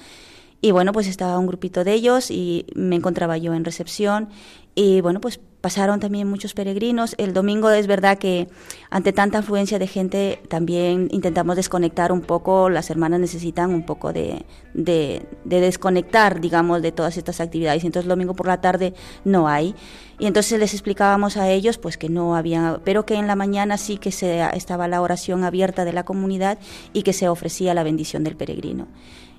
[0.61, 4.29] Y bueno, pues estaba un grupito de ellos y me encontraba yo en recepción
[4.75, 7.15] y bueno, pues pasaron también muchos peregrinos.
[7.17, 8.47] El domingo es verdad que
[8.91, 14.13] ante tanta afluencia de gente también intentamos desconectar un poco, las hermanas necesitan un poco
[14.13, 17.83] de, de, de desconectar, digamos, de todas estas actividades.
[17.83, 19.73] Entonces el domingo por la tarde no hay.
[20.19, 23.79] Y entonces les explicábamos a ellos pues que no había, pero que en la mañana
[23.79, 26.59] sí que se, estaba la oración abierta de la comunidad
[26.93, 28.85] y que se ofrecía la bendición del peregrino.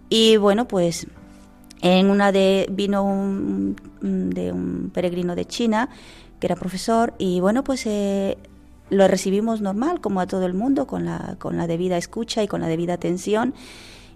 [0.08, 1.06] Y bueno, pues
[1.82, 5.88] en una de vino un, de un peregrino de China
[6.40, 8.38] que era profesor y bueno pues eh,
[8.90, 12.48] lo recibimos normal como a todo el mundo con la con la debida escucha y
[12.48, 13.54] con la debida atención.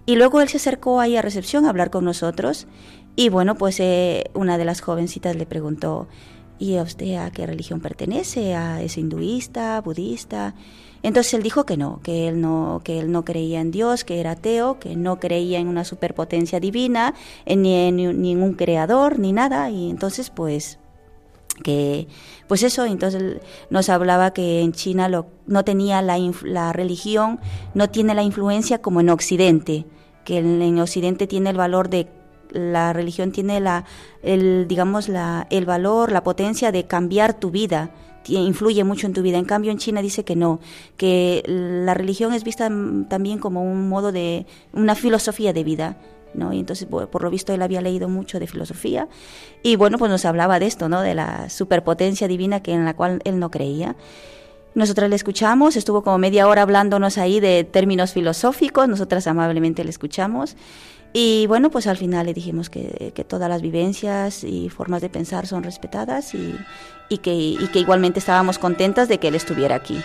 [0.07, 2.67] Y luego él se acercó ahí a recepción a hablar con nosotros
[3.15, 6.07] y bueno pues eh, una de las jovencitas le preguntó
[6.57, 10.55] y a usted a qué religión pertenece a es hinduista budista
[11.03, 14.19] entonces él dijo que no, que él no, que él no creía en Dios, que
[14.19, 19.33] era ateo, que no creía en una superpotencia divina, en, ni en ningún creador, ni
[19.33, 19.69] nada.
[19.69, 20.77] Y entonces, pues,
[21.63, 22.07] que,
[22.47, 27.39] pues eso, entonces nos hablaba que en China lo, no tenía la, la religión,
[27.73, 29.85] no tiene la influencia como en Occidente,
[30.23, 32.07] que en, en Occidente tiene el valor de
[32.51, 33.85] la religión tiene la
[34.23, 37.91] el digamos la el valor la potencia de cambiar tu vida
[38.27, 39.37] influye mucho en tu vida.
[39.37, 40.59] En cambio, en China dice que no,
[40.97, 42.69] que la religión es vista
[43.09, 45.97] también como un modo de, una filosofía de vida.
[46.33, 46.53] ¿no?
[46.53, 49.09] Y entonces, por lo visto, él había leído mucho de filosofía
[49.63, 51.01] y bueno, pues nos hablaba de esto, ¿no?
[51.01, 53.97] De la superpotencia divina que en la cual él no creía.
[54.73, 59.89] Nosotras le escuchamos, estuvo como media hora hablándonos ahí de términos filosóficos, nosotras amablemente le
[59.89, 60.55] escuchamos
[61.13, 65.09] y bueno, pues al final le dijimos que, que, todas las vivencias y formas de
[65.09, 66.55] pensar son respetadas y,
[67.09, 70.01] y, que, y, que, igualmente estábamos contentas de que él estuviera aquí.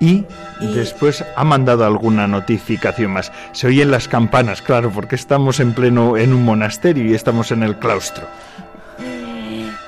[0.00, 0.24] Y,
[0.60, 3.30] y, después ha mandado alguna notificación más.
[3.52, 7.62] Se oyen las campanas, claro, porque estamos en pleno en un monasterio y estamos en
[7.62, 8.26] el claustro.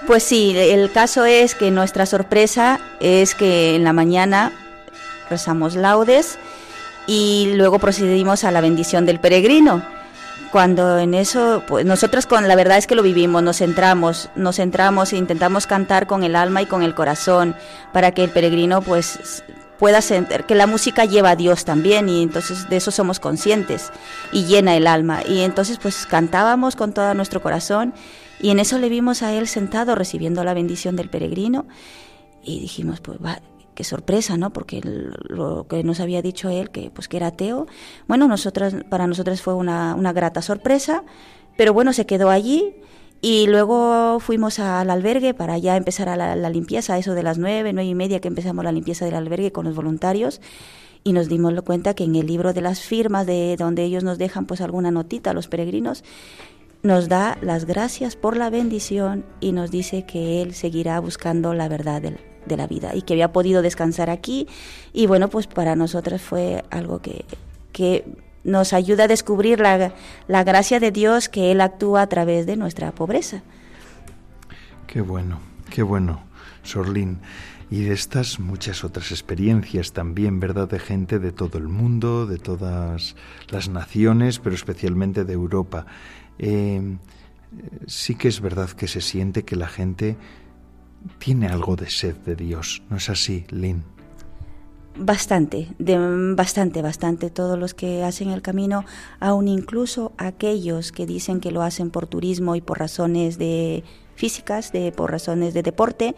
[0.07, 4.53] Pues sí, el caso es que nuestra sorpresa es que en la mañana
[5.29, 6.39] rezamos laudes
[7.09, 9.83] y luego procedimos a la bendición del peregrino.
[10.53, 14.57] Cuando en eso, pues nosotros con la verdad es que lo vivimos, nos centramos, nos
[14.57, 17.57] centramos e intentamos cantar con el alma y con el corazón
[17.93, 19.43] para que el peregrino pues
[19.79, 23.91] pueda sentir que la música lleva a Dios también y entonces de eso somos conscientes
[24.33, 27.95] y llena el alma y entonces pues cantábamos con todo nuestro corazón
[28.41, 31.67] y en eso le vimos a él sentado recibiendo la bendición del peregrino
[32.43, 33.41] y dijimos, pues va,
[33.79, 34.53] qué sorpresa, ¿no?
[34.53, 37.69] Porque lo que nos había dicho él, que pues que era ateo,
[38.09, 41.05] bueno, nosotras, para nosotras fue una, una grata sorpresa,
[41.57, 42.75] pero bueno, se quedó allí
[43.21, 47.73] y luego fuimos al albergue para ya empezar a la, limpieza, eso de las nueve,
[47.73, 50.41] nueve y media que empezamos la limpieza del albergue con los voluntarios
[51.05, 54.19] y nos dimos cuenta que en el libro de las firmas de donde ellos nos
[54.19, 56.03] dejan pues alguna notita a los peregrinos
[56.83, 61.69] nos da las gracias por la bendición y nos dice que Él seguirá buscando la
[61.69, 62.03] verdad
[62.69, 64.47] vida y que había podido descansar aquí.
[64.93, 67.25] Y bueno, pues para nosotros fue algo que,
[67.73, 68.05] que
[68.45, 69.93] nos ayuda a descubrir la,
[70.27, 73.43] la gracia de Dios que Él actúa a través de nuestra pobreza.
[74.87, 76.23] Qué bueno, qué bueno,
[76.63, 77.19] Sorlín.
[77.71, 80.71] Y de estas muchas otras experiencias también, ¿verdad?
[80.71, 83.15] De gente de todo el mundo, de todas
[83.51, 85.85] las naciones, pero especialmente de Europa.
[86.39, 86.97] Eh,
[87.87, 90.17] sí que es verdad que se siente que la gente
[91.19, 92.83] tiene algo de sed de Dios.
[92.91, 93.85] ¿No es así, Lynn?
[95.01, 97.31] Bastante, bastante, bastante.
[97.31, 98.85] Todos los que hacen el camino,
[99.21, 103.85] aun incluso aquellos que dicen que lo hacen por turismo y por razones de
[104.17, 106.17] físicas, de por razones de deporte,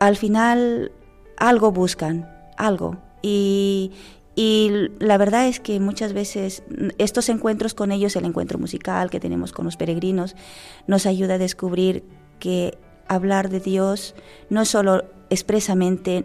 [0.00, 0.92] al final
[1.38, 2.98] algo buscan, algo.
[3.22, 3.92] Y,
[4.36, 6.62] y la verdad es que muchas veces
[6.98, 10.36] estos encuentros con ellos, el encuentro musical que tenemos con los peregrinos,
[10.86, 12.04] nos ayuda a descubrir
[12.38, 12.76] que
[13.08, 14.14] hablar de Dios
[14.50, 16.24] no solo expresamente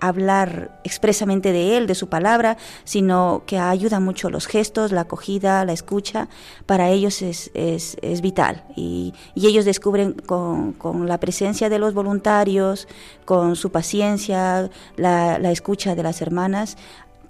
[0.00, 5.64] hablar expresamente de Él, de su palabra, sino que ayuda mucho los gestos, la acogida,
[5.64, 6.28] la escucha,
[6.66, 8.64] para ellos es, es, es vital.
[8.76, 12.88] Y, y, ellos descubren con, con, la presencia de los voluntarios,
[13.24, 16.76] con su paciencia, la, la escucha de las hermanas,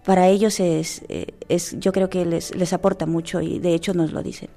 [0.04, 3.92] para ellos es, eh, es yo creo que les, les aporta mucho y de hecho
[3.92, 4.48] nos lo dicen.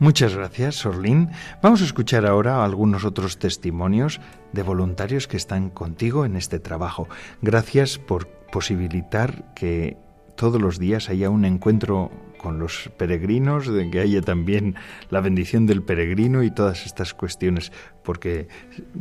[0.00, 1.30] Muchas gracias, Sorlín.
[1.60, 4.20] Vamos a escuchar ahora algunos otros testimonios
[4.52, 7.08] de voluntarios que están contigo en este trabajo.
[7.42, 9.96] Gracias por posibilitar que
[10.36, 14.76] todos los días haya un encuentro con los peregrinos, de que haya también
[15.10, 17.72] la bendición del peregrino y todas estas cuestiones,
[18.08, 18.48] porque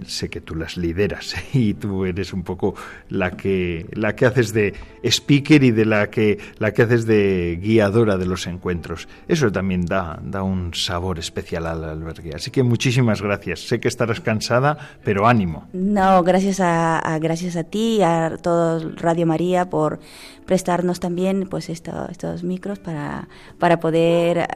[0.05, 2.75] sé que tú las lideras y tú eres un poco
[3.07, 7.57] la que la que haces de speaker y de la que la que haces de
[7.61, 9.07] guiadora de los encuentros.
[9.29, 12.35] Eso también da da un sabor especial al albergue.
[12.35, 13.61] Así que muchísimas gracias.
[13.61, 15.69] Sé que estarás cansada, pero ánimo.
[15.71, 20.01] No, gracias a, gracias a ti, a todo Radio María por
[20.45, 24.49] prestarnos también pues esto, estos micros para, para poder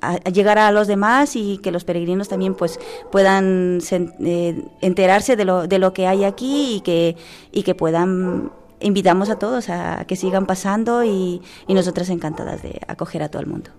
[0.00, 2.78] a, a llegar a los demás y que los peregrinos también pues
[3.10, 7.16] puedan se, eh, enterarse de lo, de lo que hay aquí y que,
[7.52, 12.80] y que puedan invitamos a todos a que sigan pasando y, y nosotras encantadas de
[12.86, 13.70] acoger a todo el mundo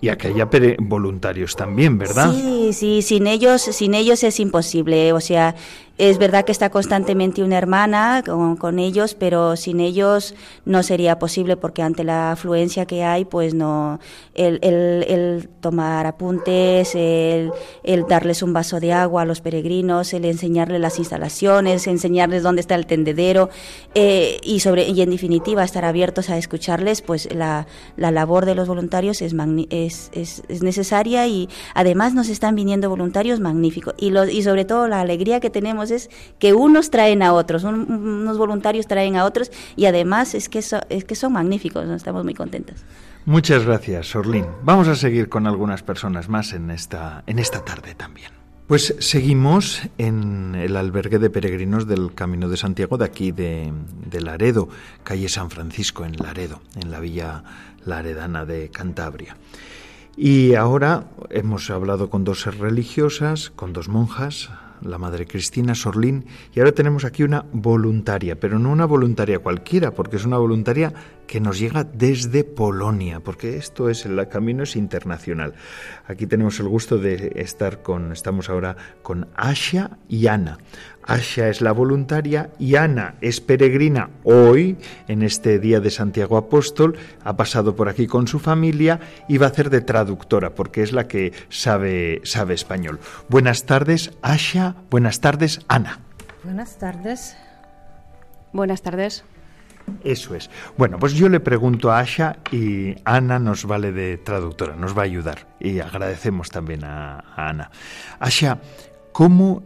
[0.00, 2.32] y a que haya voluntarios también, ¿verdad?
[2.32, 5.12] Sí, sí, sin ellos, sin ellos es imposible.
[5.12, 5.56] O sea,
[5.98, 10.34] es verdad que está constantemente una hermana con, con, ellos, pero sin ellos
[10.64, 13.98] no sería posible porque ante la afluencia que hay, pues no,
[14.34, 17.50] el, el, el tomar apuntes, el,
[17.82, 22.60] el, darles un vaso de agua a los peregrinos, el enseñarles las instalaciones, enseñarles dónde
[22.60, 23.50] está el tendedero
[23.94, 27.66] eh, y sobre y en definitiva estar abiertos a escucharles, pues la,
[27.96, 29.34] la labor de los voluntarios es,
[29.70, 33.94] es, es, es, necesaria y además nos están viniendo voluntarios magníficos.
[33.98, 37.64] Y, los, y sobre todo la alegría que tenemos es que unos traen a otros,
[37.64, 42.24] un, unos voluntarios traen a otros y además es que, es que son magníficos, estamos
[42.24, 42.84] muy contentos.
[43.24, 44.46] Muchas gracias, Orlín.
[44.62, 48.30] Vamos a seguir con algunas personas más en esta, en esta tarde también.
[48.66, 53.72] Pues seguimos en el albergue de peregrinos del Camino de Santiago de aquí de,
[54.06, 54.68] de, Laredo,
[55.04, 57.44] calle San Francisco en Laredo, en la villa
[57.84, 59.36] laredana de Cantabria.
[60.16, 64.50] Y ahora hemos hablado con dos religiosas, con dos monjas,
[64.82, 69.92] la madre Cristina Sorlín, y ahora tenemos aquí una voluntaria, pero no una voluntaria cualquiera,
[69.92, 70.92] porque es una voluntaria
[71.26, 75.54] que nos llega desde Polonia, porque esto es el camino es internacional.
[76.06, 80.58] Aquí tenemos el gusto de estar con, estamos ahora con Asia y Ana.
[81.08, 84.76] Asia es la voluntaria y Ana es peregrina hoy,
[85.08, 89.46] en este día de Santiago Apóstol, ha pasado por aquí con su familia y va
[89.46, 93.00] a hacer de traductora, porque es la que sabe, sabe español.
[93.30, 94.76] Buenas tardes, Asia.
[94.90, 96.00] Buenas tardes, Ana.
[96.44, 97.38] Buenas tardes.
[98.52, 99.24] Buenas tardes.
[100.04, 100.50] Eso es.
[100.76, 105.02] Bueno, pues yo le pregunto a Asha y Ana nos vale de traductora, nos va
[105.02, 105.46] a ayudar.
[105.58, 107.70] Y agradecemos también a, a Ana.
[108.20, 108.58] Asha,
[109.12, 109.62] ¿cómo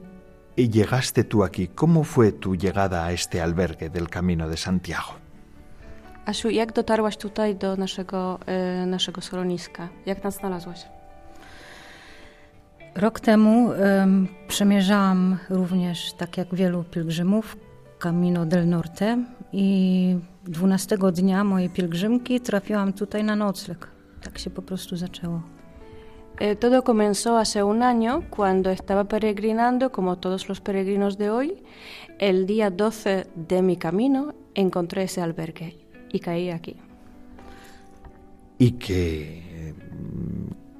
[0.56, 1.68] llegaste tú aquí?
[1.68, 5.14] ¿Cómo fue tu llegada a este albergue del Camino de Santiago?
[6.26, 9.88] Asiu, jak dotarłaś tutaj do naszego, e, naszego schroniska?
[10.06, 10.86] Jak nas znalazłaś?
[12.94, 17.56] Rok temu em, przemierzałam również, tak jak wielu pielgrzymów,
[17.98, 23.88] Camino del Norte i 12 dnia mojej pielgrzymki trafiłam tutaj na nocleg.
[24.22, 25.42] Tak się po prostu zaczęło.
[26.40, 31.62] Eh, todo comenzó hace un año cuando estaba peregrinando, como todos los peregrinos de hoy.
[32.18, 35.76] El día 12 de mi camino encontré ese albergue
[36.12, 36.76] y caí aquí.
[38.58, 39.74] ¿Y qué,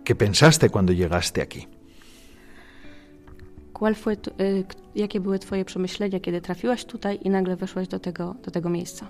[0.05, 1.69] qué pensaste cuando llegaste aquí?
[3.73, 7.89] ¿Cuál fue tu, e, k- jakie były Twoje przemyślenia, kiedy trafiłaś tutaj i nagle weszłaś
[7.89, 9.07] do tego, do tego miejsca?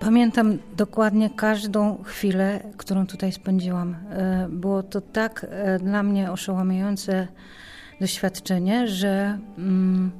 [0.00, 3.96] Pamiętam dokładnie każdą chwilę, którą tutaj spędziłam.
[4.10, 7.28] E, Było to tak e, dla mnie oszałamiające
[8.00, 10.10] doświadczenie, że, mm,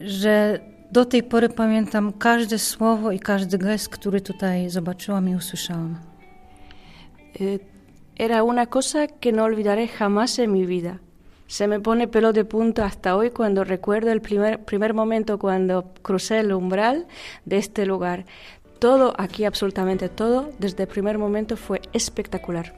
[0.00, 0.58] że
[0.92, 5.96] do tej pory pamiętam każde słowo i każdy gest, który tutaj zobaczyłam i usłyszałam.
[7.40, 7.60] Eh,
[8.18, 10.98] era una cosa que no olvidaré jamás en mi vida.
[11.52, 15.92] Se me pone pelo de punta hasta hoy cuando recuerdo el primer, primer momento cuando
[16.00, 17.06] crucé el umbral
[17.44, 18.24] de este lugar.
[18.78, 22.72] Todo aquí, absolutamente todo, desde el primer momento fue espectacular.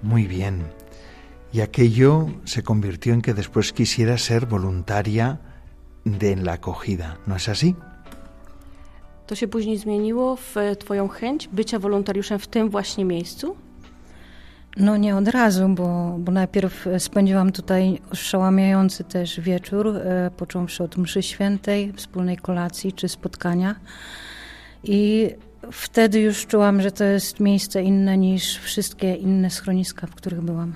[0.00, 0.62] Muy bien.
[1.52, 5.38] Y aquello se convirtió en que después quisiera ser voluntaria
[6.04, 7.76] de la acogida, ¿no es así?
[9.26, 13.56] To się później zmieniło w Twoją chęć bycia wolontariuszem w tym właśnie miejscu?
[14.76, 20.84] No nie od razu, bo, bo najpierw e, spędziłam tutaj oszałamiający też wieczór, e, począwszy
[20.84, 23.76] od mszy świętej, wspólnej kolacji czy spotkania.
[24.84, 25.30] I
[25.72, 30.74] wtedy już czułam, że to jest miejsce inne niż wszystkie inne schroniska, w których byłam.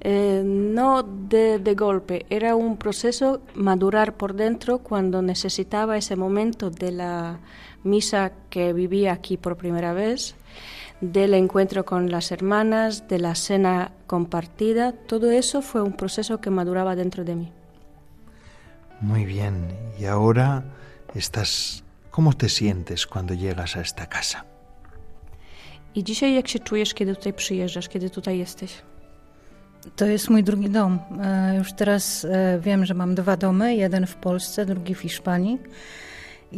[0.00, 6.70] Eh, no de, de golpe, era un proceso madurar por dentro cuando necesitaba ese momento
[6.70, 7.40] de la
[7.82, 10.36] misa que vivía aquí por primera vez,
[11.00, 16.50] del encuentro con las hermanas, de la cena compartida, todo eso fue un proceso que
[16.50, 17.52] maduraba dentro de mí.
[19.00, 19.68] Muy bien.
[19.98, 20.64] Y ahora
[21.14, 21.82] estás...
[22.10, 24.44] ¿Cómo te sientes cuando llegas a esta casa?
[25.94, 28.82] I dzisiaj jak się czujesz, kiedy tutaj przyjeżdżasz, kiedy tutaj jesteś?
[29.96, 30.98] To jest mój drugi dom.
[31.22, 35.58] E, Już teraz e, wiem, że mam dwa domy, jeden w Polsce, drugi w Hiszpanii.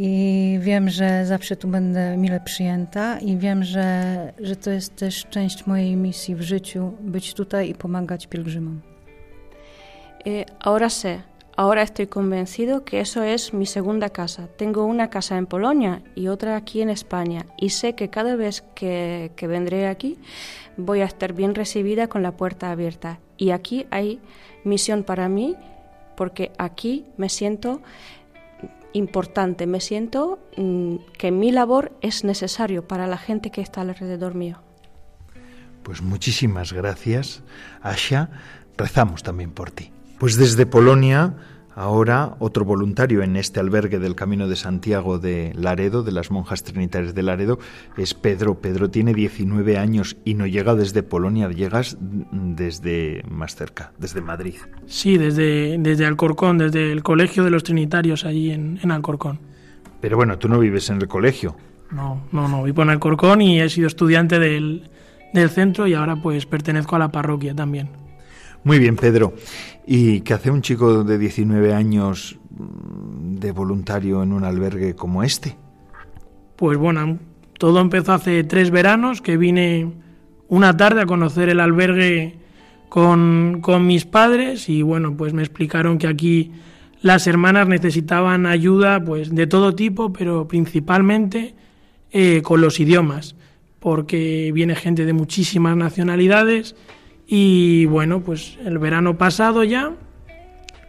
[0.01, 5.26] I wiem, że zawsze tu będę mile przyjęta i wiem, że, że to jest też
[5.30, 8.80] część mojej misji w życiu, być tutaj i pomagać pielgrzymom.
[10.24, 11.18] Eh, ahora sé,
[11.57, 14.46] ahora estoy convencido que eso es mi segunda casa.
[14.57, 18.62] Tengo una casa en Polonia y otra aquí en España y sé que cada vez
[18.74, 20.16] que, que vendré aquí
[20.76, 23.18] voy a estar bien recibida con la puerta abierta.
[23.36, 24.20] Y aquí hay
[24.64, 25.57] misión para mí
[26.16, 27.80] porque aquí me siento
[28.93, 34.34] importante, me siento mm, que mi labor es necesario para la gente que está alrededor
[34.34, 34.62] mío.
[35.82, 37.43] Pues muchísimas gracias,
[37.80, 38.30] Asha.
[38.76, 39.93] Rezamos también por ti.
[40.18, 41.36] Pues desde Polonia,
[41.79, 46.64] ahora otro voluntario en este albergue del Camino de Santiago de Laredo, de las monjas
[46.64, 47.61] trinitarias de Laredo,
[47.97, 48.61] es Pedro.
[48.61, 54.57] Pedro tiene 19 años y no llega desde Polonia, llegas desde más cerca, desde Madrid.
[54.87, 59.39] Sí, desde, desde Alcorcón, desde el Colegio de los Trinitarios allí en, en Alcorcón.
[60.01, 61.55] Pero bueno, tú no vives en el colegio.
[61.93, 64.91] No, no, no, vivo en Alcorcón y he sido estudiante del,
[65.33, 68.07] del centro y ahora pues pertenezco a la parroquia también.
[68.64, 69.34] Muy bien, Pedro.
[69.86, 75.22] ¿Y qué hace un chico de 19 años mm, de voluntario en un albergue como
[75.22, 75.56] este?
[76.56, 77.18] Pues bueno,
[77.59, 79.92] todo empezó hace tres veranos que vine
[80.48, 82.36] una tarde a conocer el albergue
[82.88, 86.52] con, con mis padres y bueno, pues me explicaron que aquí
[87.00, 91.54] las hermanas necesitaban ayuda pues de todo tipo, pero principalmente
[92.11, 93.36] eh, con los idiomas,
[93.78, 96.74] porque viene gente de muchísimas nacionalidades
[97.31, 99.93] Y bueno, pues el verano pasado ya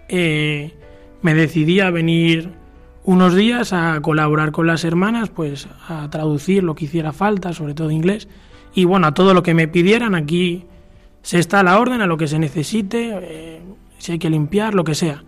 [0.07, 0.73] eh,
[1.21, 2.53] me decidí a venir
[3.03, 7.73] unos días a colaborar con las hermanas, pues a traducir lo que hiciera falta, sobre
[7.73, 8.29] todo inglés,
[8.73, 10.65] y bueno, a todo lo que me pidieran, aquí
[11.23, 13.61] se está a la orden, a lo que se necesite, eh,
[13.97, 15.23] si hay que limpiar, lo que sea.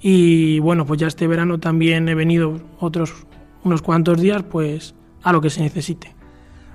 [0.00, 3.14] Y bueno, pues ya este verano también he venido otros
[3.62, 6.14] unos cuantos días, pues a lo que se necesite.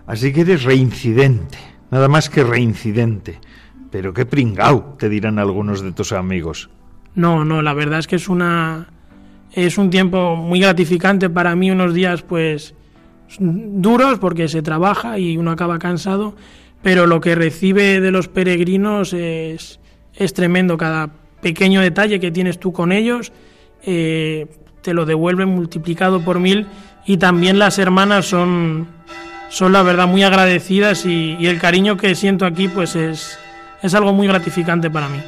[0.07, 1.57] Así que eres reincidente,
[1.91, 3.39] nada más que reincidente.
[3.93, 6.67] Pero qué pringao, te dirán algunos de tus amigos.
[7.13, 8.87] No, no, la verdad es que es una
[9.53, 12.73] es un tiempo muy gratificante para mí, unos días pues
[13.37, 16.33] duros porque se trabaja y uno acaba cansado,
[16.81, 19.79] pero lo que recibe de los peregrinos es,
[20.15, 20.75] es tremendo.
[20.75, 23.31] Cada pequeño detalle que tienes tú con ellos
[23.83, 24.47] eh,
[24.81, 26.65] te lo devuelven multiplicado por mil
[27.05, 28.87] y también las hermanas son,
[29.49, 33.37] son la verdad muy agradecidas y, y el cariño que siento aquí pues es,
[33.83, 35.21] es algo muy gratificante para mí.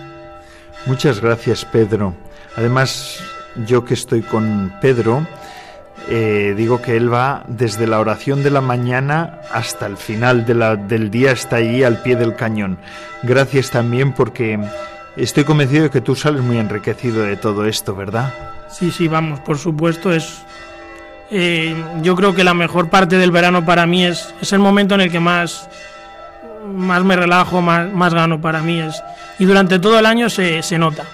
[0.87, 2.15] Muchas gracias Pedro.
[2.55, 3.19] Además
[3.67, 5.25] yo que estoy con Pedro,
[6.09, 10.53] eh, digo que él va desde la oración de la mañana hasta el final de
[10.53, 12.77] la, del día, está ahí al pie del cañón.
[13.23, 14.59] Gracias también porque
[15.15, 18.33] estoy convencido de que tú sales muy enriquecido de todo esto, ¿verdad?
[18.69, 20.41] Sí, sí, vamos, por supuesto, es...
[21.31, 24.93] Eh, yo creo que la mejor parte del verano para mí es, es el momento
[24.93, 25.67] en el que más,
[26.65, 28.79] más me relajo, más, más gano para mí.
[28.79, 29.01] Es,
[29.39, 31.05] y durante todo el año se, se nota,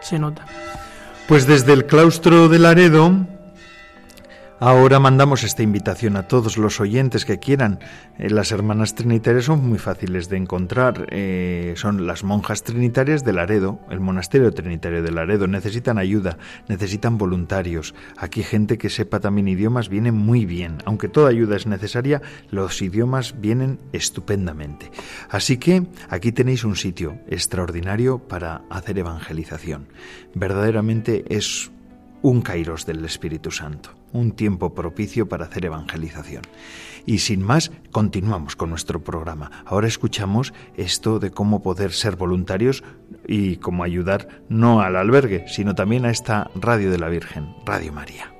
[0.00, 0.44] se nota.
[1.26, 3.12] Pues desde el claustro de Laredo
[4.62, 7.78] Ahora mandamos esta invitación a todos los oyentes que quieran.
[8.18, 11.06] Eh, las hermanas trinitarias son muy fáciles de encontrar.
[11.12, 15.46] Eh, son las monjas trinitarias de Laredo, el monasterio trinitario de Laredo.
[15.46, 16.36] Necesitan ayuda,
[16.68, 17.94] necesitan voluntarios.
[18.18, 20.76] Aquí gente que sepa también idiomas viene muy bien.
[20.84, 24.90] Aunque toda ayuda es necesaria, los idiomas vienen estupendamente.
[25.30, 29.88] Así que aquí tenéis un sitio extraordinario para hacer evangelización.
[30.34, 31.70] Verdaderamente es
[32.20, 36.42] un kairos del Espíritu Santo un tiempo propicio para hacer evangelización.
[37.06, 39.50] Y sin más, continuamos con nuestro programa.
[39.64, 42.84] Ahora escuchamos esto de cómo poder ser voluntarios
[43.26, 47.92] y cómo ayudar no al albergue, sino también a esta Radio de la Virgen, Radio
[47.92, 48.39] María.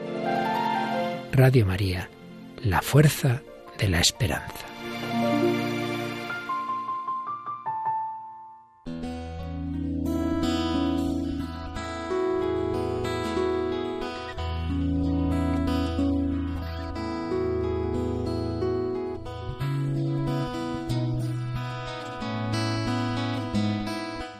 [1.33, 2.09] Radio María,
[2.63, 3.41] la fuerza
[3.79, 4.67] de la esperanza.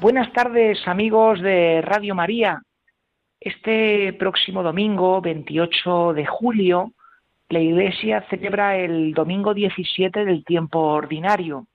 [0.02, 2.62] Buenas tardes amigos de Radio María,
[3.42, 6.92] este próximo domingo, 28 de julio,
[7.50, 11.66] la Iglesia celebra el domingo 17 del tiempo ordinario.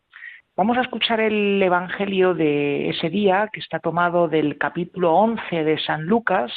[0.55, 5.79] Vamos a escuchar el Evangelio de ese día, que está tomado del capítulo 11 de
[5.81, 6.53] San Lucas,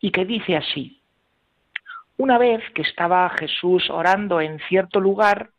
[0.00, 1.02] y que dice así.
[2.16, 5.50] Una vez que estaba Jesús orando en cierto lugar,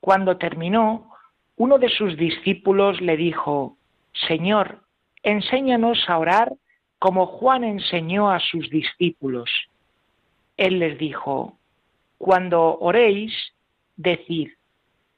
[0.00, 1.08] cuando terminó,
[1.54, 3.76] uno de sus discípulos le dijo,
[4.26, 4.80] Señor,
[5.22, 6.52] enséñanos a orar
[7.04, 9.50] como Juan enseñó a sus discípulos.
[10.56, 11.58] Él les dijo,
[12.16, 13.30] Cuando oréis,
[13.94, 14.52] decid,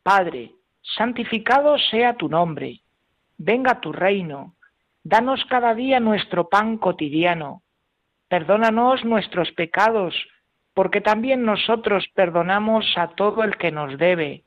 [0.03, 0.51] Padre,
[0.83, 2.81] santificado sea tu nombre,
[3.39, 4.57] venga tu reino,
[5.05, 7.63] danos cada día nuestro pan cotidiano,
[8.27, 10.13] perdónanos nuestros pecados,
[10.75, 14.43] porque también nosotros perdonamos a todo el que nos debe,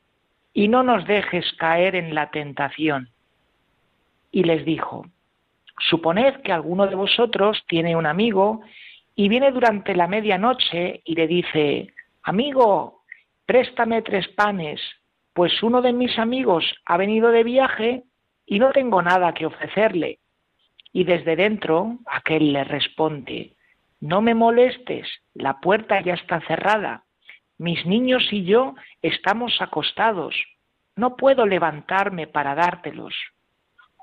[0.52, 3.08] y no nos dejes caer en la tentación.
[4.30, 5.06] Y les dijo,
[5.88, 8.60] Suponed que alguno de vosotros tiene un amigo
[9.14, 13.02] y viene durante la medianoche y le dice, Amigo,
[13.46, 14.80] préstame tres panes,
[15.32, 18.04] pues uno de mis amigos ha venido de viaje
[18.46, 20.18] y no tengo nada que ofrecerle.
[20.92, 23.56] Y desde dentro aquel le responde,
[24.00, 27.04] No me molestes, la puerta ya está cerrada,
[27.58, 30.34] mis niños y yo estamos acostados,
[30.96, 33.14] no puedo levantarme para dártelos.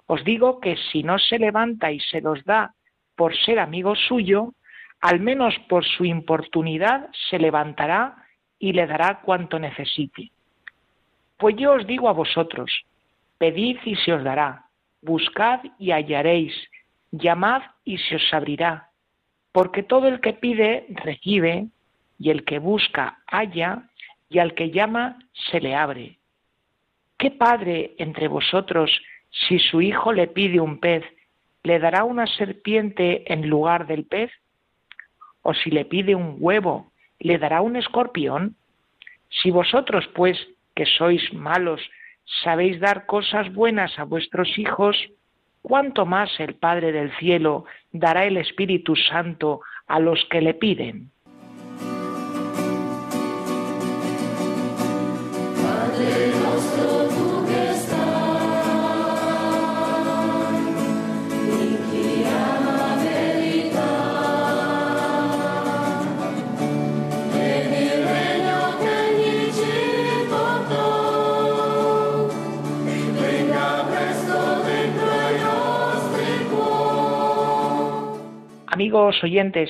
[0.08, 2.74] Os digo que si no se levanta y se los da
[3.16, 4.54] por ser amigo suyo,
[5.02, 8.16] al menos por su importunidad se levantará
[8.58, 10.32] y le dará cuanto necesite.
[11.38, 12.72] Pues yo os digo a vosotros,
[13.38, 14.66] pedid y se os dará,
[15.02, 16.54] buscad y hallaréis,
[17.12, 18.90] llamad y se os abrirá,
[19.52, 21.68] porque todo el que pide recibe,
[22.20, 23.84] y el que busca halla,
[24.30, 25.20] y al que llama
[25.52, 26.18] se le abre.
[27.18, 28.90] ¿Qué padre entre vosotros
[29.46, 31.04] si su hijo le pide un pez,
[31.64, 34.32] ¿le dará una serpiente en lugar del pez?
[35.42, 38.56] ¿O si le pide un huevo, ¿le dará un escorpión?
[39.30, 40.38] Si vosotros, pues,
[40.76, 41.82] que sois malos,
[42.44, 44.98] sabéis dar cosas buenas a vuestros hijos,
[45.62, 51.12] ¿cuánto más el Padre del cielo dará el Espíritu Santo a los que le piden?
[78.98, 79.70] Oyentes,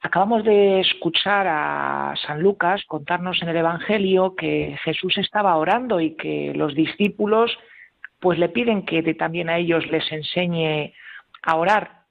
[0.00, 6.16] acabamos de escuchar a San Lucas contarnos en el Evangelio que Jesús estaba orando y
[6.16, 7.56] que los discípulos
[8.18, 10.92] pues le piden que también a ellos les enseñe
[11.42, 12.02] a orar.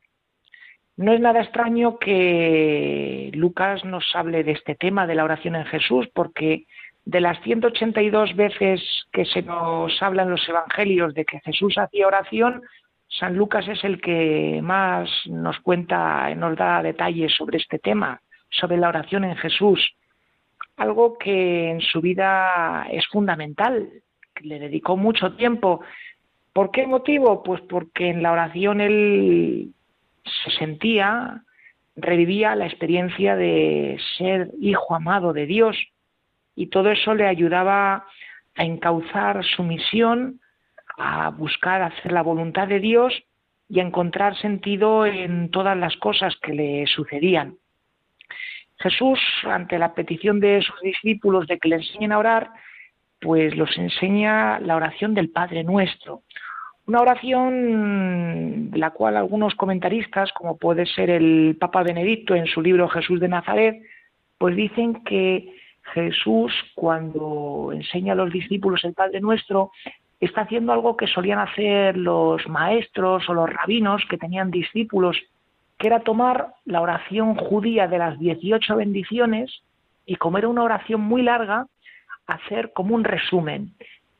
[0.95, 5.66] No es nada extraño que Lucas nos hable de este tema de la oración en
[5.66, 6.68] Jesús, porque
[7.03, 8.82] de las 182 veces
[9.12, 12.62] que se nos habla en los evangelios de que Jesús hacía oración,
[13.20, 18.78] San Lucas es el que más nos cuenta, nos da detalles sobre este tema, sobre
[18.78, 19.95] la oración en Jesús,
[20.78, 23.89] algo que en su vida es fundamental,
[24.34, 25.82] que le dedicó mucho tiempo.
[26.51, 27.41] ¿Por qué motivo?
[27.43, 29.72] Pues porque en la oración él
[30.43, 31.41] se sentía,
[31.95, 35.78] revivía la experiencia de ser hijo amado de Dios
[36.55, 38.05] y todo eso le ayudaba
[38.55, 40.41] a encauzar su misión
[40.97, 43.13] a buscar hacer la voluntad de Dios
[43.69, 47.57] y a encontrar sentido en todas las cosas que le sucedían.
[48.77, 52.49] Jesús, ante la petición de sus discípulos de que le enseñen a orar,
[53.21, 56.23] pues los enseña la oración del Padre Nuestro.
[56.87, 62.61] Una oración de la cual algunos comentaristas, como puede ser el Papa Benedicto en su
[62.61, 63.81] libro Jesús de Nazaret,
[64.37, 65.55] pues dicen que
[65.93, 69.71] Jesús, cuando enseña a los discípulos el Padre Nuestro,
[70.20, 75.18] está haciendo algo que solían hacer los maestros o los rabinos que tenían discípulos,
[75.78, 79.61] que era tomar la oración judía de las 18 bendiciones
[80.05, 81.68] y como era una oración muy larga,
[82.28, 83.74] hacer como un resumen.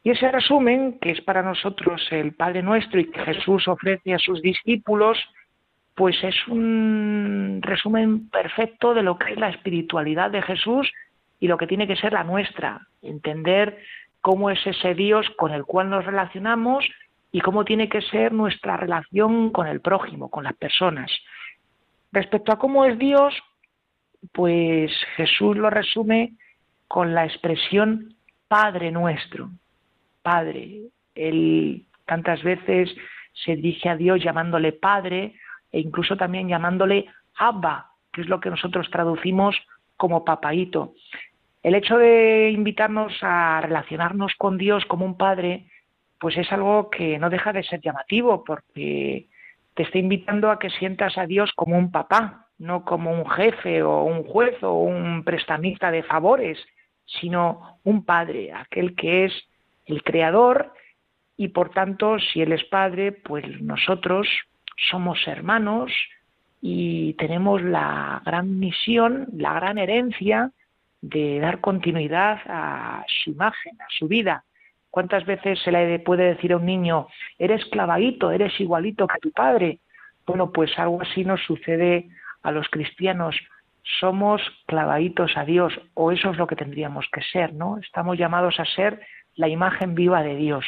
[0.04, 4.20] Y ese resumen, que es para nosotros el Padre Nuestro y que Jesús ofrece a
[4.20, 5.18] sus discípulos,
[5.96, 10.92] pues es un resumen perfecto de lo que es la espiritualidad de Jesús
[11.40, 12.82] y lo que tiene que ser la nuestra.
[13.02, 13.80] Entender
[14.26, 16.84] cómo es ese Dios con el cual nos relacionamos
[17.32, 21.12] y cómo tiene que ser nuestra relación con el prójimo, con las personas.
[22.12, 23.36] Respecto a cómo es Dios,
[24.32, 26.34] pues Jesús lo resume
[26.88, 28.16] con la expresión
[28.48, 29.52] Padre nuestro.
[30.24, 32.90] Padre, Él tantas veces
[33.46, 35.36] se dirige a Dios llamándole Padre
[35.72, 37.06] e incluso también llamándole
[37.38, 39.56] Abba, que es lo que nosotros traducimos
[39.98, 40.96] como papaito.
[41.66, 45.66] El hecho de invitarnos a relacionarnos con Dios como un padre,
[46.20, 49.26] pues es algo que no deja de ser llamativo, porque
[49.74, 53.82] te está invitando a que sientas a Dios como un papá, no como un jefe
[53.82, 56.60] o un juez o un prestamista de favores,
[57.04, 59.34] sino un padre, aquel que es
[59.88, 60.72] el creador.
[61.36, 64.28] Y por tanto, si Él es padre, pues nosotros
[64.92, 65.92] somos hermanos
[66.62, 70.52] y tenemos la gran misión, la gran herencia
[71.10, 74.44] de dar continuidad a su imagen, a su vida.
[74.90, 79.32] ¿Cuántas veces se le puede decir a un niño, eres clavadito, eres igualito que tu
[79.32, 79.80] padre?
[80.26, 82.10] Bueno, pues algo así nos sucede
[82.42, 83.36] a los cristianos.
[84.00, 87.78] Somos clavaditos a Dios, o eso es lo que tendríamos que ser, ¿no?
[87.78, 89.00] Estamos llamados a ser
[89.36, 90.66] la imagen viva de Dios.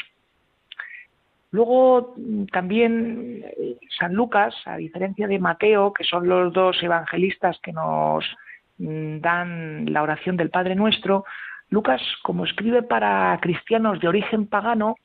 [1.50, 2.14] Luego
[2.52, 8.24] también eh, San Lucas, a diferencia de Mateo, que son los dos evangelistas que nos
[8.24, 8.47] mm,
[8.78, 11.26] dan la oración del Padre Nuestro,
[11.70, 14.96] Lucas, como escribe para cristianos de origen pagano,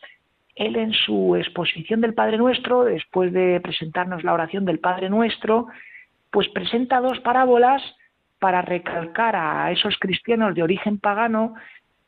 [0.54, 5.68] él en su exposición del Padre Nuestro, después de presentarnos la oración del Padre Nuestro,
[6.30, 7.82] pues presenta dos parábolas
[8.38, 11.54] para recalcar a esos cristianos de origen pagano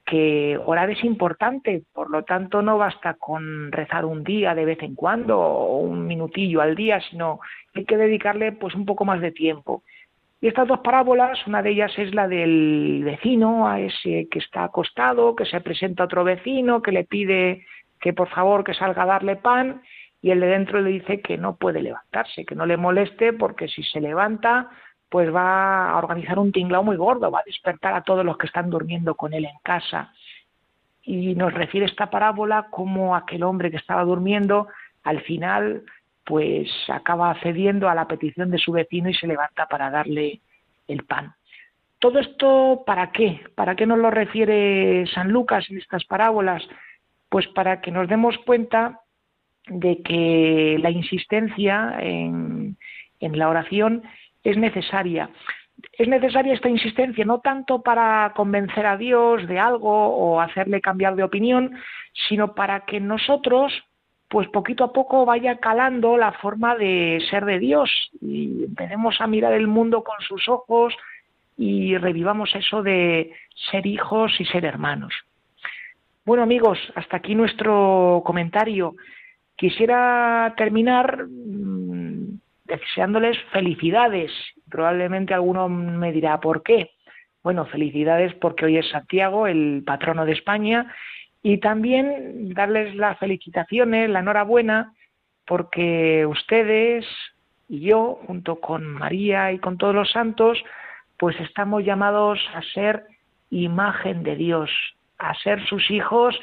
[0.05, 4.83] que orar es importante, por lo tanto no basta con rezar un día de vez
[4.83, 7.41] en cuando o un minutillo al día, sino
[7.75, 9.83] hay que dedicarle pues un poco más de tiempo.
[10.45, 14.65] Y estas dos parábolas, una de ellas es la del vecino, a ese que está
[14.65, 17.65] acostado, que se presenta otro vecino, que le pide
[17.99, 19.81] que por favor que salga a darle pan,
[20.21, 23.69] y el de dentro le dice que no puede levantarse, que no le moleste porque
[23.69, 24.69] si se levanta
[25.09, 28.47] pues va a organizar un tinglao muy gordo, va a despertar a todos los que
[28.47, 30.13] están durmiendo con él en casa.
[31.05, 34.69] Y nos refiere esta parábola como aquel hombre que estaba durmiendo
[35.05, 35.85] al final
[36.25, 40.41] pues acaba cediendo a la petición de su vecino y se levanta para darle
[40.89, 41.35] el pan.
[41.99, 43.41] Todo esto, ¿para qué?
[43.55, 46.63] ¿Para qué nos lo refiere San Lucas en estas parábolas?
[47.29, 49.01] Pues para que nos demos cuenta
[49.67, 52.77] de que la insistencia en,
[53.21, 54.03] en la oración
[54.43, 55.31] es necesaria.
[55.93, 61.17] Es necesaria esta insistencia no tanto para convencer a Dios de algo o hacerle cambiar
[61.17, 61.75] de opinión,
[62.29, 63.73] sino para que nosotros,
[64.35, 67.89] pues poquito a poco vaya calando la forma de ser de Dios
[68.21, 70.93] y empecemos a mirar el mundo con sus ojos
[71.57, 73.31] y revivamos eso de
[73.71, 75.15] ser hijos y ser hermanos.
[76.25, 78.97] Bueno amigos, hasta aquí nuestro comentario.
[79.55, 81.27] Quisiera terminar
[82.65, 84.33] deseándoles felicidades.
[84.69, 86.91] Probablemente alguno me dirá, ¿por qué?
[87.45, 90.93] Bueno, felicidades porque hoy es Santiago, el patrono de España,
[91.45, 94.95] y también darles las felicitaciones, la enhorabuena,
[95.47, 97.05] porque ustedes
[97.69, 100.59] y yo, junto con María y con todos los santos,
[101.19, 103.05] pues estamos llamados a ser
[103.51, 104.71] imagen de Dios,
[105.19, 106.35] a ser sus hijos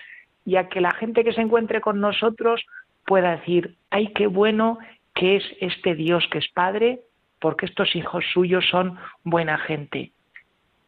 [0.45, 2.63] y a que la gente que se encuentre con nosotros
[3.03, 4.77] pueda decir, ay, qué bueno
[5.15, 6.99] que es este Dios que es Padre,
[7.39, 10.11] porque estos hijos suyos son buena gente.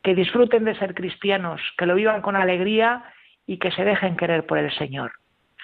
[0.04, 3.04] Que disfruten de ser cristianos, que lo vivan con alegría
[3.46, 5.12] y que se dejen querer por el Señor.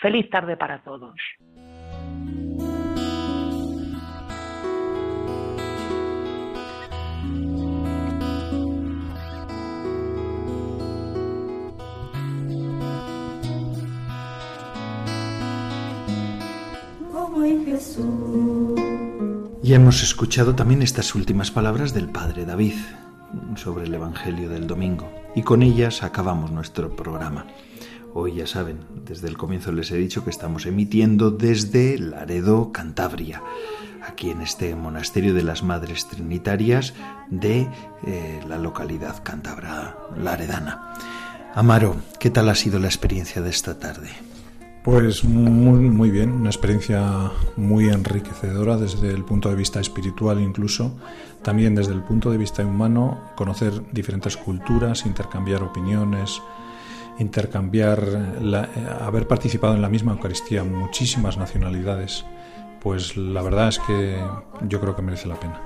[0.01, 1.15] Feliz tarde para todos.
[19.69, 22.73] Y hemos escuchado también estas últimas palabras del Padre David
[23.55, 25.07] sobre el Evangelio del domingo.
[25.36, 27.45] Y con ellas acabamos nuestro programa.
[28.14, 33.43] Hoy ya saben, desde el comienzo les he dicho que estamos emitiendo desde Laredo, Cantabria,
[34.07, 36.95] aquí en este monasterio de las Madres Trinitarias
[37.30, 37.68] de
[38.05, 40.95] eh, la localidad cántabra laredana.
[41.53, 44.10] Amaro, ¿qué tal ha sido la experiencia de esta tarde?
[44.84, 50.97] Pues muy, muy bien, una experiencia muy enriquecedora desde el punto de vista espiritual incluso,
[51.43, 56.41] también desde el punto de vista humano, conocer diferentes culturas, intercambiar opiniones,
[57.20, 58.01] intercambiar,
[59.01, 62.26] haber participado en la misma Eucaristía muchísimas nacionalidades,
[62.82, 64.17] pues la verdad es que
[64.67, 65.61] yo creo que merece la pena.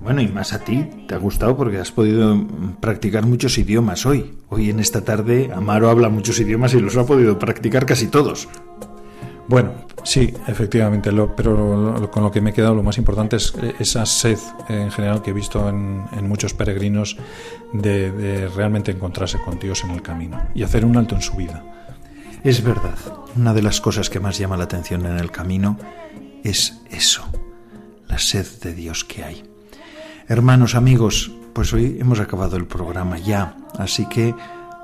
[0.00, 2.46] Bueno, y más a ti, te ha gustado porque has podido
[2.80, 4.38] practicar muchos idiomas hoy.
[4.48, 8.48] Hoy en esta tarde Amaro habla muchos idiomas y los ha podido practicar casi todos.
[9.48, 9.72] Bueno,
[10.04, 14.38] sí, efectivamente, pero con lo que me he quedado lo más importante es esa sed
[14.68, 17.16] en general que he visto en, muchos peregrinos
[17.72, 21.64] de realmente encontrarse con Dios en el camino y hacer un alto en su vida.
[22.44, 22.98] Es verdad,
[23.36, 25.78] una de las cosas que más llama la atención en el camino
[26.44, 27.24] es eso,
[28.06, 29.44] la sed de Dios que hay.
[30.28, 34.34] Hermanos, amigos, pues hoy hemos acabado el programa ya, así que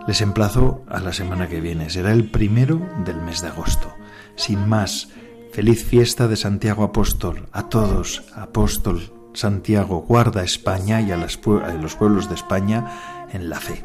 [0.08, 1.90] les emplazo a la semana que viene.
[1.90, 3.94] Será el primero del mes de agosto.
[4.36, 5.08] Sin más,
[5.52, 7.46] feliz fiesta de Santiago Apóstol.
[7.52, 13.82] A todos, Apóstol Santiago, guarda España y a, los pueblos de España en la fe.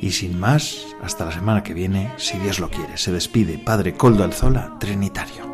[0.00, 2.96] Y sin más, hasta la semana que viene, si Dios lo quiere.
[2.96, 5.49] Se despide Padre Coldo Alzola, Trinitario.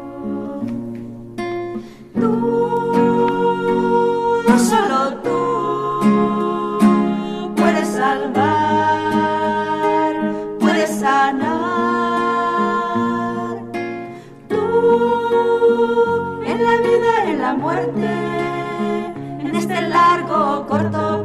[17.95, 21.24] En este largo, corto